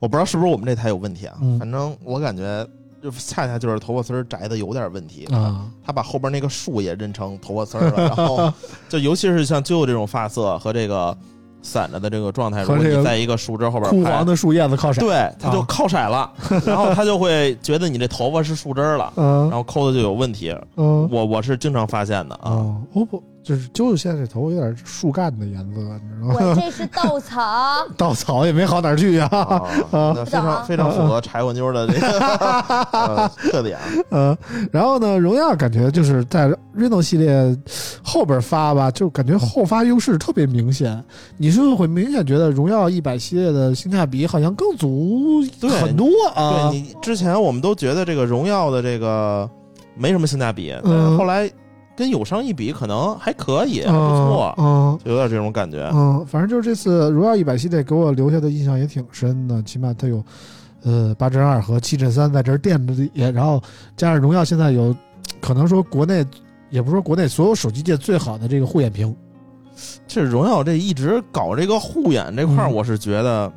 [0.00, 2.66] 我不知道是不是我们这台有问题啊，嗯反正我感觉
[3.04, 5.26] 就恰恰就是头发丝儿摘的有点问题。
[5.26, 8.50] 啊，他把后边那个树也认成头发丝儿了，然后
[8.88, 11.16] 就尤其是像啾啾这种发色和这个
[11.62, 16.32] 散着的这个状态，如果你在一个树枝后边枯拍黄的树叶子靠色，对，他就啊靠色了，
[16.66, 20.54] 然后他就会觉得你这头发是树枝儿了，嗯然后抠的就有问题。
[20.76, 26.34] 嗯我我是经常发现的啊，啊，OPPO 就是啾啾现在这头发有点树干的颜色，你知道吗？
[26.34, 27.40] 我这是稻草，
[27.96, 32.18] 稻草也没好哪儿去呀、 啊那非常非常符合柴火妞的这个
[32.92, 33.78] 呃特点。
[34.10, 34.36] 嗯，
[34.72, 37.56] 然后呢，荣耀感觉就是在 Reno 系列
[38.02, 41.04] 后边发吧，就感觉后发优势特别明显。
[41.36, 46.70] 你是不是会明显觉得荣耀一百系列的性价比好像更足对很多啊？
[46.70, 49.48] 对你之前我们都觉得这个荣耀的这个
[49.94, 51.50] 没什么性价比，但是嗯后来
[51.96, 55.90] 跟友商一比，可能还可以，还不错，嗯就有点这种感觉。
[55.94, 60.24] 嗯，反正就是这次荣耀一百系列给我留下的印象也挺深的，起码它有
[60.82, 63.62] 呃八阵二和七阵三在这儿垫着底，然后
[63.96, 64.94] 加上荣耀现在有
[65.40, 66.24] 可能说国内
[66.70, 69.14] 也不是说国内所有手机界最好的这个护眼屏。
[70.06, 73.52] 这荣耀这一直搞这个护眼这块我是觉得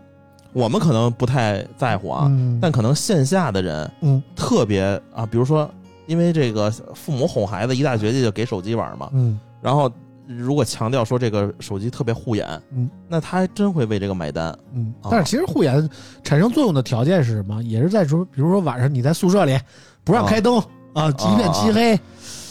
[0.53, 5.69] 我们可能不太在乎啊，嗯，但可能线下的人嗯特别啊，比如说
[6.07, 9.39] 因为这个父母哄孩子一大绝技就给手机玩嘛，嗯。
[9.61, 9.91] 然后
[10.25, 14.57] 如果强调说这个手机特别护眼，嗯，那他还真会为这个买单。
[14.73, 15.09] 嗯，啊。
[15.11, 15.89] 但是其实护眼
[16.23, 17.61] 产生作用的条件是什么？
[17.63, 19.57] 也是在说，比如说晚上你在宿舍里
[20.03, 20.57] 不让开灯
[20.93, 21.99] 啊，一片漆黑，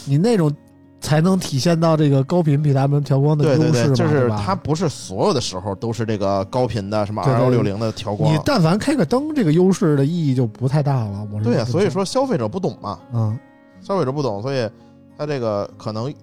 [0.05, 0.51] 你那种
[0.99, 7.33] 才能体现到这个高频比他们调光的优势嘛，对，就是它不是所有的时候都是这个高频的什么对。
[7.33, 8.33] 对 R 幺六零的调光。
[8.33, 8.39] 你。
[8.43, 11.27] 但凡开个灯，这个优势的意义就不太大了。
[11.31, 13.37] 我是对呀、这么想所以说消费者不懂嘛，嗯
[13.87, 14.69] 消费者不懂，所以
[15.17, 16.13] 他这个可能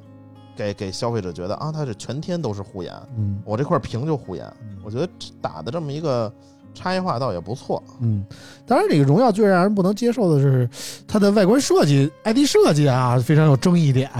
[0.55, 4.45] 给给消费者觉得啊，它是全天都是护眼，嗯我这块屏就护眼。
[4.61, 5.09] 嗯我觉得
[5.41, 6.31] 打的这么一个
[6.75, 7.83] 差异化倒也不错。
[8.01, 8.23] 嗯，
[8.67, 10.69] 当然，这个荣耀最让人不能接受的是
[11.09, 14.11] 它的外观设计，ID 设计啊，非常有争议点。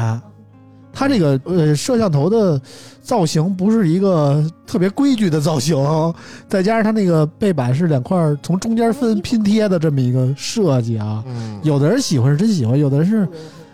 [0.95, 2.61] 它这个呃摄像头的
[3.03, 5.77] 造型不是一个特别规矩的造型，
[6.49, 13.29] 再加上它那个背板是两块从中间分拼贴的这么一个设计啊，嗯，有的人喜欢是真喜欢，有的人是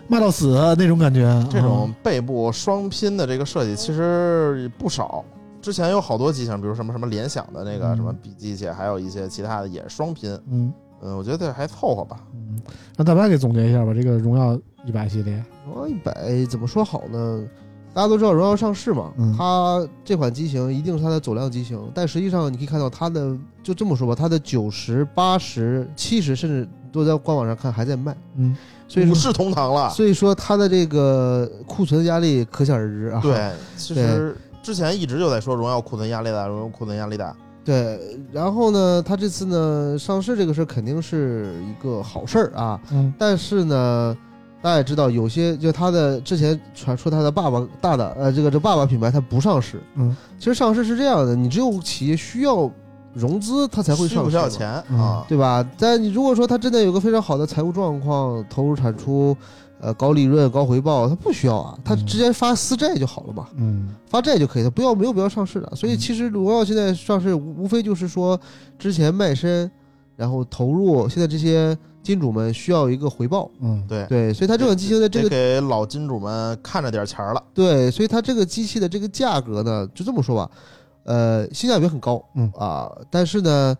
[0.07, 1.47] 骂到死那种感觉。
[1.49, 5.23] 这种背部双拼的这个设计其实不少。
[5.61, 10.35] 之前有好多机型，比如什么什么联想的那个嗯什么笔记器，还有一些其他的也是双拼。
[10.51, 12.19] 嗯嗯，我觉得还凑合吧。
[12.33, 12.59] 嗯，
[12.97, 15.43] 让大白给总结一下吧，这个荣耀一百系列。
[15.65, 17.43] 荣耀一百怎么说好呢？
[17.93, 28.55] 大家都知道荣耀上市嘛，嗯它这款机型一定是它的走量机型，但实际上你可以看到它的就这么说吧，它的九十八十、七十，甚至都在官网上看还在卖，嗯五
[28.87, 29.89] 所以说世同堂了。
[29.89, 33.19] 所以说它的这个库存压力可想而知啊。
[33.21, 37.35] 对，其实之前一直就在说荣耀库存压力大，荣耀库存压力大。
[37.63, 44.17] 对，然后呢，它这次呢上市这个事儿肯定是一个好事儿啊，嗯但是呢，
[44.61, 52.69] 大家也知道，有些就他的之前传说他的爸爸大的呃这个这爸爸品牌它不上市，嗯，其实上市是这样的，你只有企业需要
[53.13, 55.25] 融资，它才会上市，需要钱嗯啊？
[55.27, 55.67] 对吧？
[55.77, 59.35] 但你如果说它真的有个非常好的财务状况，投入产出，
[59.81, 63.47] 呃高利润高回报，它不需要啊，它嗯直接发私债就好了嘛。
[63.55, 65.75] 嗯发债就可以了，不要没有必要上市的。
[65.75, 68.39] 所以其实荣耀现在上市无无非就是说
[68.77, 69.69] 之前卖身，
[70.15, 73.49] 然后投入，现在这些金主们需要一个回报。
[73.59, 77.43] 嗯对，对，所以它这款机型的这个给老金主们看着点钱儿了。
[77.53, 80.51] 对，所以它这个机器的这个价格呢，就这么说吧，
[81.05, 83.75] 呃，性价比很高，嗯啊，但是呢，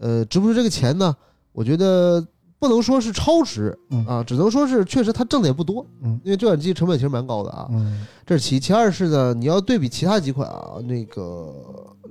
[0.00, 1.14] 呃，值不值这个钱呢？
[1.52, 2.26] 我觉得
[2.58, 4.04] 不能说是超值嗯。
[4.06, 6.18] 啊，只能说是确实它挣的也不多，嗯。
[6.24, 7.66] 因为这款机成本其实蛮高的啊。
[7.70, 8.06] 嗯。
[8.26, 11.52] 这是其一，其二是呢，你要对比其他几款啊，那个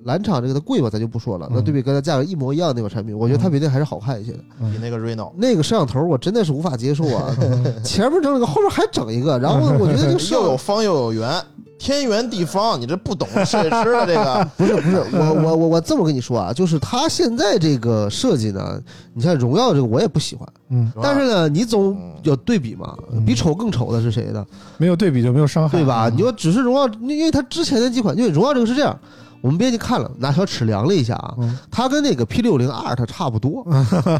[0.05, 1.47] 蓝厂这个它贵嘛，咱就不说了。
[1.49, 1.53] 嗯。
[1.55, 4.39] 那对比跟它价格一模一样的那款产品，我觉得它比那还是好看一些的。
[4.59, 7.35] 比那个 Reno 那个摄像头我真的是无法接受啊，
[7.83, 11.41] 前面整了个，后面还整一个，然后我觉得这个 又有方又有圆，
[11.83, 18.79] 天圆地方，你这不懂设计师的这个， 不是不是，我我我我这么跟你说啊，就是他现在这个设计呢，
[19.13, 22.13] 你像荣耀这个我也不喜欢，嗯，但是呢，你总嗯。
[22.23, 23.25] 有对比嘛，嗯。
[23.25, 24.45] 比丑更丑的是谁呢？
[24.77, 26.07] 没有对比就没有伤害，对吧？
[26.07, 26.15] 嗯。
[26.15, 28.97] 你说只是荣耀，因为它之前的几款，因为荣耀这个是这样，
[29.43, 31.59] 我们编辑看了，拿小尺量了一下啊，嗯。
[31.69, 33.61] 它跟那个 P 六零 Art 差不多。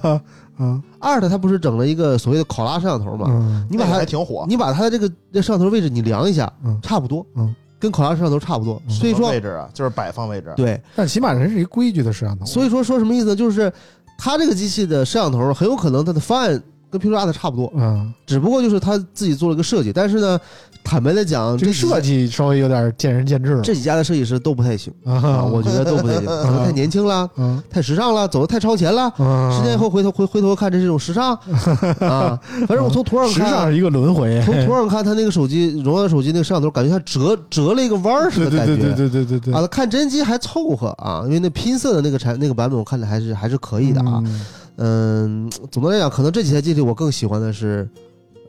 [0.60, 3.28] 嗯，Art 它不是整了一个所谓的考拉摄像头嘛？
[3.30, 3.66] 嗯。
[3.72, 6.78] 你把它那个还挺火，你把它的这个这摄像头位置你量一下，嗯。
[6.84, 8.92] 差不多，嗯，跟考拉摄像头差不多，嗯。
[8.94, 13.36] 所以说位置啊，就是摆放位置，对，但起码人是一规矩的摄像头，所以说说什么意思呢？
[13.36, 13.72] 就是
[14.18, 20.40] 它这个机器的摄像头很有可能它的方案跟 P 六 Art 差不多，嗯，只不过就是他自己做了个设计，但是呢，
[20.84, 29.12] 坦白的讲，这个设计稍微有点见仁见智了，这几家的设计师都不太行啊，啊，我觉得都不太行，可能太年轻了，嗯太时尚了，走的太超前了。
[29.18, 31.34] 嗯，十年以后回头回回头看，这是一种时尚
[32.02, 32.40] 啊。
[32.68, 38.84] 反正我从图上看时尚是，一个轮回，从图上看， 他那个手机荣耀的手机那个摄像头，感觉像折折了一个弯儿似对对对的感觉。
[38.84, 44.22] 对对对对对啊，看真机还凑合啊，因为那拼色的那个产那个版本，我看着还是还是可以的啊。
[44.26, 44.42] 嗯
[44.76, 47.88] 嗯，总的来讲，可能这几台机器我更喜欢的是，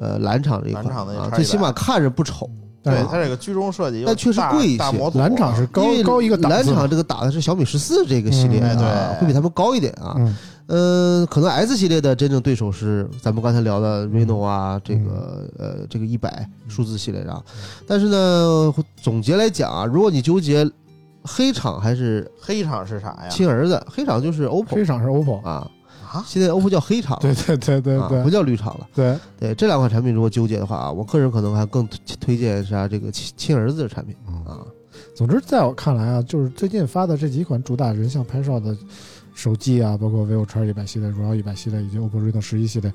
[0.00, 2.48] 呃，蓝厂这一款蓝厂的啊，最起码看着不丑。
[2.82, 4.84] 对它这个居中设计但确实贵一些。
[5.14, 9.20] 蓝厂是高高一个档次，蓝厂这个打的是小米十四这个系列嗯啊，对。
[9.20, 10.14] 会比他们高一点啊。
[10.18, 10.36] 嗯。
[10.66, 17.42] 嗯，可能 S 系列的真正对手是咱们刚才聊的 Reno 啊，这个呃这个一百数字系列啊。
[17.86, 20.70] 但是呢，总结来讲啊，如果你纠结
[21.22, 23.28] 黑厂还是黑厂是啥呀？
[23.30, 25.70] 亲儿子，黑厂就是 OPPO 黑厂是 OPPO，啊，
[26.14, 28.86] 啊，现在 OPPO 叫黑厂了，对对对对啊，不叫绿厂了。
[28.94, 34.64] 对，对这两款产品，如果纠结的话啊，我个人可能还更推推荐啥这个亲亲儿子的产品嗯啊。
[35.16, 38.76] 总之，在我看来啊，就是最近发的这几款主打人像拍照的
[39.34, 42.92] 手机啊，包括 vivo X 一百系列、荣耀一百系列以及 OPPO Reno 十一系列，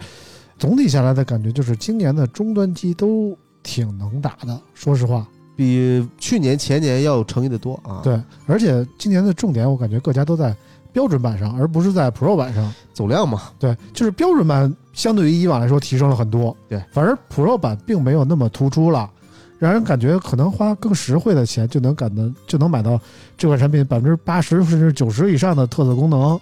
[0.58, 4.62] 总体下来的感觉就是今年的终端机都挺能打的。
[4.74, 5.28] 说实话，
[5.58, 8.18] 比去年前年要有诚意的多啊。，对，
[8.48, 10.56] 而且今年的重点，我感觉各家都在
[10.91, 12.74] 标准版上，而不是在 Pro 版上。
[12.94, 19.10] 总量嘛，对，就是标准版相对于以往来说提升了很多，对，反而 Pro 版并没有那么突出了，
[19.57, 22.99] 让人感觉可能花更实惠的钱就能感到就能买到
[23.38, 26.38] 这款产品百分之八十甚至九十以上的特色功能，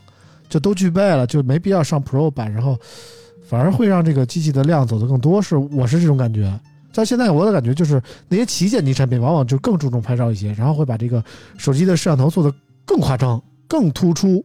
[0.49, 2.75] 就都具备了，就没必要上 Pro 版，然后
[3.47, 6.51] 反而会让这个机器的量走得更多，是我是这种感觉。
[6.91, 11.23] 像现在我的感觉就是那些旗舰级产品往往就更注重拍照一些，然后会把这个
[11.55, 12.51] 手机的摄像头做得
[12.83, 14.43] 更夸张、更突出。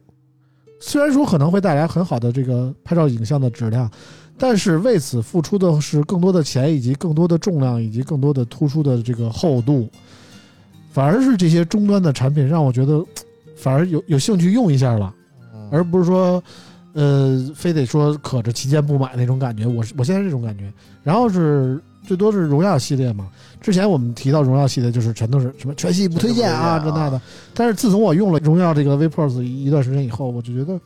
[0.79, 3.89] 虽然说可能会带来很好的这个拍照影像的质量，
[4.37, 9.89] 但是为此付出的是更多的钱，以及更多的重量，以及更多的突出的这个厚度。
[10.91, 13.03] 反而是这些终端的产品让我觉得，
[13.55, 15.13] 反而有有兴趣用一下了，
[15.53, 16.43] 嗯而不是说，
[16.93, 19.65] 呃，非得说可着旗舰不买那种感觉。
[19.65, 20.71] 我是我现在这种感觉。
[21.01, 23.27] 然后是最多是荣耀系列嘛，
[23.61, 27.21] 之前我们提到荣耀系列就是全都是什么全系不推荐啊这那的，
[27.53, 30.79] 但是自从我用了荣耀这个 V Pros 一段时间以后，我就觉得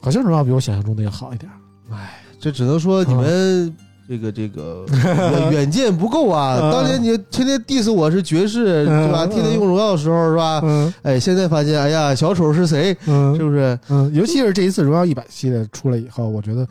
[0.00, 1.50] 好像荣耀比我想象中的要好一点。
[2.40, 3.74] 这只能说你们
[4.08, 6.58] 这个这个远远见不够啊！
[6.62, 9.24] 嗯当年你天天 diss 我是爵士，嗯对吧？
[9.24, 10.60] 嗯天天用荣耀的时候是吧？
[10.62, 12.92] 嗯哎，现在发现，哎呀，小丑是谁？
[12.92, 13.78] 是嗯不是？
[13.88, 16.66] 嗯，尤其是这一次荣耀一百系列出来以后，我觉得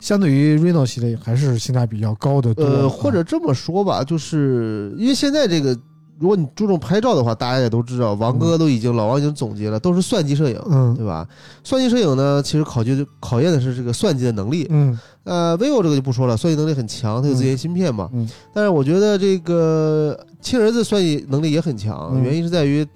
[0.00, 2.64] 相对于 Reno 系列还是性价比要高的多。
[2.64, 5.76] 呃，或者这么说吧，就是因为现在这个，
[6.18, 11.26] 如果你注重拍照的话，大家也都知道，王哥都已经老王已经总结了，都是算计摄影，嗯对吧？
[11.62, 14.66] 算计摄影呢，其实考究考验的是这个算计的能力。
[14.70, 18.08] 嗯呃，vivo 这个就不说了，算计能力很强，它有自研芯片嘛。
[18.12, 22.86] 嗯但是我觉得这个亲儿子算计能力也很强，嗯原因是在于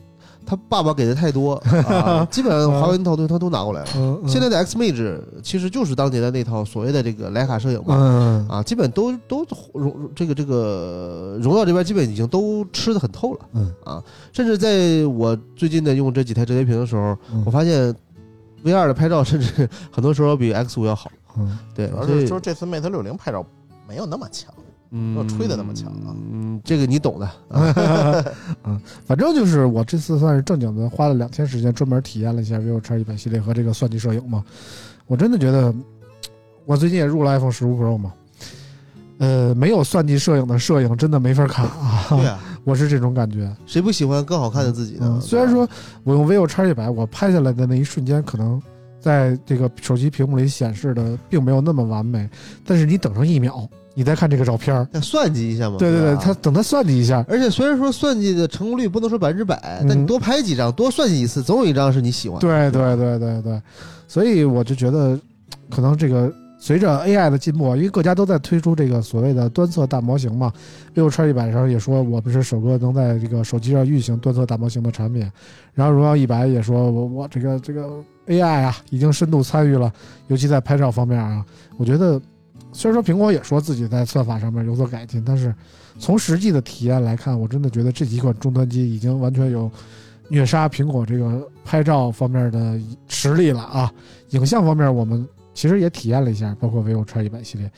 [0.44, 1.54] 他爸爸给的太多
[1.88, 3.88] 啊，基本上华为那套东西他都拿过来了。
[3.96, 4.28] 嗯，嗯。
[4.28, 7.96] 现在的 X Mage 其实就是当年的那套所谓的这个徕卡摄影嘛。
[7.96, 13.72] 嗯啊，基本都都荣这个这个荣耀这边基本已经都吃的很透了，嗯。
[13.84, 14.02] 啊，
[14.32, 17.42] 甚至在我最近的用这几台折叠屏的时候，嗯。
[17.46, 17.94] 我发现
[18.62, 21.58] V 二的拍照甚至 很多时候比 X 五要好，嗯。
[21.74, 23.44] 对，主要所以是就是这次 Mate 六零拍照
[23.88, 24.61] 没有那么强，嗯
[24.94, 28.24] 没有吹的那么强啊嗯，这个你懂的，啊
[28.64, 34.44] 嗯，反正就是我这次算是正经的花了两天时间专门体验了一下 vivo X 一百系列和这个算计摄影嘛，
[35.06, 35.74] 我真的觉得，
[36.66, 38.12] 我最近也入了 iPhone 十五 Pro 嘛，
[39.18, 43.50] 呃，没有算计摄影的摄影真的没法看啊，对啊， 我是这种感觉。
[43.66, 45.20] 谁不喜欢更好看的自己呢嗯，？
[45.20, 45.66] 虽然说
[46.04, 48.60] 我用 vivo X 一百，我拍下来的那一瞬间可能
[49.00, 52.28] 在这个手机屏幕里显示的并没有那么完美，
[52.64, 55.76] 但是你等上一秒，你再看这个照片儿，要算计一下嘛。
[55.78, 59.86] 对对对，他等他算计一下，而且虽然说算计的成功率不能说百分之百，嗯。
[59.88, 62.40] 但你多拍几张，多算计一次，总有一张是你喜欢的。
[62.40, 63.62] 对对对对对，
[64.08, 65.18] 所以我就觉得，
[65.70, 70.52] 可能这个随着 AI 的进步，因为各家都在推出这个所谓的端侧大模型嘛
[70.94, 75.28] ，vivo X 一百上也说我们是首个能在这个手机上运行端侧大模型的产品，
[75.74, 77.90] 然后荣耀一百也说我我这个这个
[78.28, 79.92] AI 啊已经深度参与了，
[80.28, 81.44] 尤其在拍照方面啊，
[81.76, 82.20] 我觉得
[82.72, 85.54] 虽然说苹果也说自己在算法上面有所改进，但是
[85.98, 89.70] 从实际的体验来看，我真的觉得这几款终端机已经完全有
[90.28, 93.92] 虐杀苹果这个拍照方面的实力了啊！
[94.30, 97.70] 影像方面，我们其实也体验了一下，包括 vivo X 一百系列。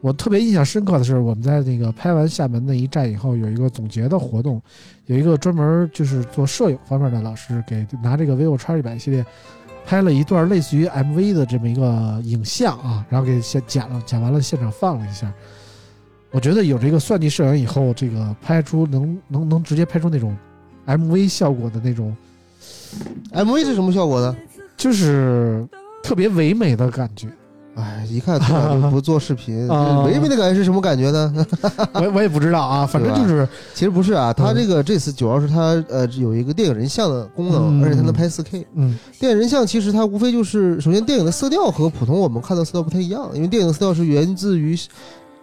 [0.00, 4.62] 我特别印象深刻的是，我们在那个拍完厦门那一站以后，有一个总结的活动，
[5.06, 9.26] 有一个专门就是做摄影方面的老师给拿这个 vivo X 一百系列
[9.88, 15.32] 拍了一段类似于 MV 的这么一个影像啊，然后给先剪了，剪完了现场放了一下。
[16.30, 20.36] 我觉得有这个算计摄影以后，这个拍出能能能直接拍出那种
[20.86, 22.14] MV 效果的那种
[23.32, 24.36] ，MV 是什么效果呢？
[24.76, 25.66] 就是
[26.02, 27.26] 特别唯美的感觉。
[27.78, 29.68] 哎，一看从来就不做视频，
[30.04, 31.46] 唯美的感觉是什么感觉呢？
[31.94, 37.84] 我我也不知道啊，反正就是其实不是啊，它嗯这个这次主要是他呃有一个电影人像的功能，嗯。
[37.84, 38.64] 而且它能拍 4K。
[38.74, 38.98] 嗯。
[39.20, 44.76] 电影人像其实它无非就是，首先电影的色调和普通我们看到的色调不太一样，因为电影的色调是源自于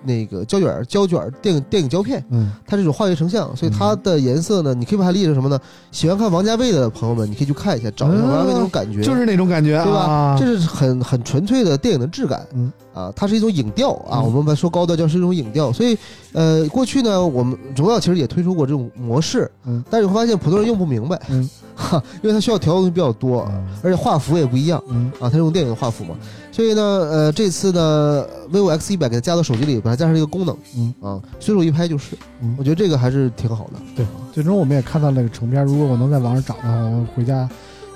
[0.05, 2.51] 那个胶卷胶卷电影电影胶片，嗯。
[2.65, 5.59] 它这种化学成像，所以它的颜色呢，你可以把它理解成什么呢？
[5.91, 9.99] 喜欢看王家卫的朋友们，你可以去看一下，找一下王家卫那种感觉，就是那种感觉，对吧？
[9.99, 12.71] 啊、这是很很纯粹的电影的质感，嗯。
[12.93, 14.23] 啊，它是一种影调啊，嗯。
[14.25, 15.97] 我们把说高调叫是一种影调，所以
[16.31, 19.83] 呃，过去呢，我们荣耀其实也推出过这种模式，嗯。
[19.89, 23.51] 但是你会发现普通人用不明白，嗯，哈， 因为它需要调的东西比较多，
[23.83, 25.11] 而且画幅也不一样嗯。
[25.19, 26.15] 啊，它是用电影的画幅嘛，
[26.55, 33.71] 所以呢，呃，这次呢，vivo X 一百给它加到手机里，把它加上一个功能，嗯啊，随手一拍就是，嗯我觉得这个还是挺好的。
[33.93, 35.65] 对，最终我们也看到那个成片。
[35.65, 37.45] 如果我能在网上找的话，我回家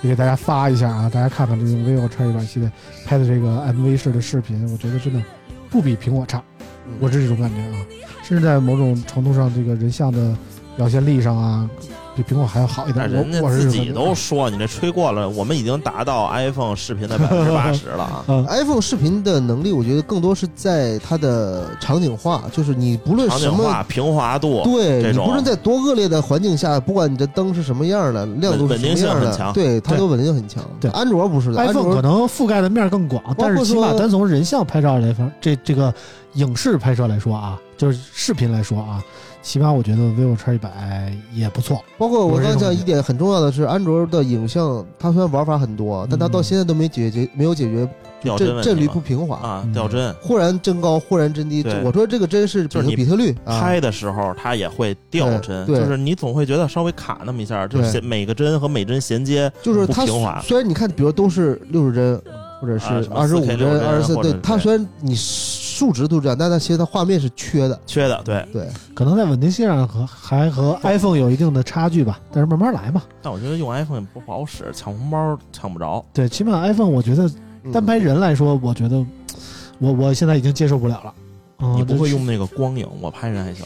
[0.02, 2.70] 也给大家发一下啊，大家看看这个 vivo X 一百系列
[3.06, 5.24] 拍的这个 MV 式的视频，我觉得真的
[5.70, 6.44] 不比苹果差，
[6.86, 7.80] 嗯我是这种感觉啊。
[8.24, 10.36] 甚至在某种程度上，这个人像的
[10.76, 11.70] 表现力上啊，
[12.22, 13.10] 比苹果还要好一点。
[13.10, 18.26] 人家自己都说你这吹过了，我们已经达到 iPhone 视频的百分之八十了啊！
[18.28, 30.64] 啊 iPhone 视频的能力，我觉得更多是在它的场景化，就是你不论什么场景化、平滑度，对你这种不论在多恶劣的环境下，不管你的灯是什么样的，亮度是稳定什么样的，性很强对它都稳定性很强。
[30.80, 35.94] 对安卓不是的，安 iPhone 可能覆盖的面更广，但是起码说单从人像拍照来方，这这个
[36.34, 39.04] 影视拍摄来说啊，就是视频来说啊，
[39.42, 41.84] 起码我觉得 vivo X 一百也不错。
[41.98, 47.88] 包括我刚讲一点很重要的是，安卓的影像它虽然玩法很多，但它到现在都没解决没有解决
[48.22, 50.14] 掉帧帧帧率不平滑，啊嗯，掉帧。
[50.22, 51.66] 忽然帧高，忽然帧低。
[51.84, 60.42] 我说这个帧是比就是比特率啊，拍的时候它也会掉帧，就是你总会觉得稍微卡那么一下，就是每个帧和每帧衔接就是它不平滑。
[60.44, 62.22] 虽然你看，比如都是六十帧，
[62.62, 65.16] 或者是二十五 4K 帧、二十四，对它虽然你
[65.80, 67.80] 数值都这样，但它其实它画面是缺的。
[67.86, 68.46] 缺的，对。
[68.52, 73.02] 对，可能在稳定性上和还和 iPhone 有一定的差距吧，但是慢慢来嘛。
[73.22, 76.04] 但我觉得用 iPhone 也不好使，抢红包抢不着。
[76.14, 77.32] 对，起码 iPhone 我觉得
[77.64, 79.06] 嗯单拍人来说，我觉得
[79.78, 81.14] 我我现在已经接受不了了。
[81.66, 83.66] 啊你不会用那个光影，我拍人还行。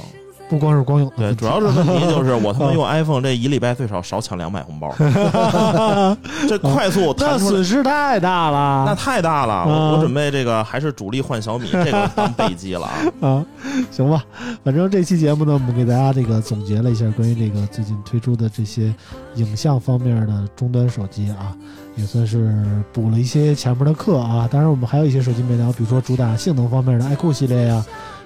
[0.54, 4.94] 不光是光影的对，主要是问题就是我他妈用 iPhone 这一礼拜最少少抢两百红包，
[6.48, 8.84] 这快速那弹出来损失太大了。
[8.86, 9.54] 那太大了。
[9.54, 12.94] 啊我我准备这个还是主力换小米，这个当备机了啊。
[13.28, 13.46] 啊，
[13.90, 14.24] 行吧，
[14.64, 18.94] 反正这期节目呢，我们给大家这个总结了一下关于这个最近推出的这些
[19.36, 21.56] 影像方面的终端手机啊，
[21.96, 24.48] 也算是补了一些前面的课啊。
[24.52, 27.84] 当然，我们还有一些手机没聊，比如说主打性能方面的 iQOO 系列呀，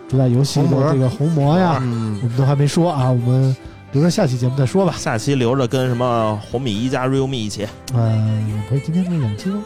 [0.09, 2.19] 主打游戏的这个红魔呀，嗯。
[2.23, 3.55] 我们都还没说啊，我们
[3.91, 4.93] 留着下期节目再说吧。
[4.97, 9.63] 下期留着跟什么红米一加 realme 一起，嗯、不是今天这两期吗？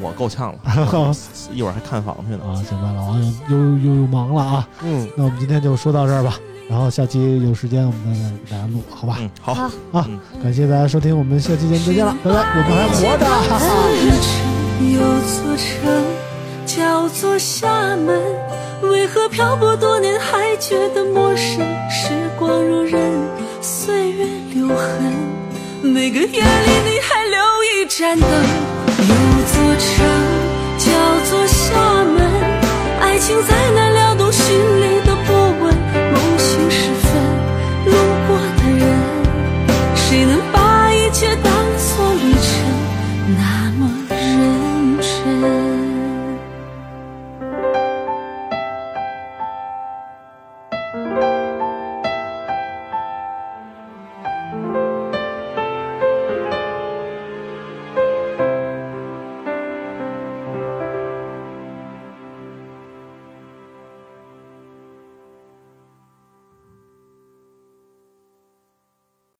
[0.00, 0.58] 我够呛了，
[1.52, 2.44] 一会儿还看房去呢。
[2.46, 4.68] 啊，行吧，老王又又又又忙了啊。
[4.84, 6.38] 嗯，那我们今天就说到这儿吧，
[6.70, 9.16] 然后下期有时间我们再给大家录，好吧？
[9.20, 9.64] 嗯，好，好。
[9.92, 13.26] 啊嗯，感谢大家收听，我们下期节目再见了，拜拜，我们还活着。
[13.26, 13.64] 哈哈
[14.80, 16.04] 有座城
[16.64, 18.22] 叫做厦门，
[18.82, 21.60] 为何漂泊多年还觉得陌生？
[21.90, 23.00] 时光如刃，
[23.60, 24.24] 岁月
[24.54, 25.12] 留痕。
[25.82, 29.14] 每个夜里你还留一盏灯，有
[29.52, 29.86] 座城
[30.78, 30.86] 叫
[31.28, 32.16] 做厦门。
[33.00, 33.97] 爱情在哪里？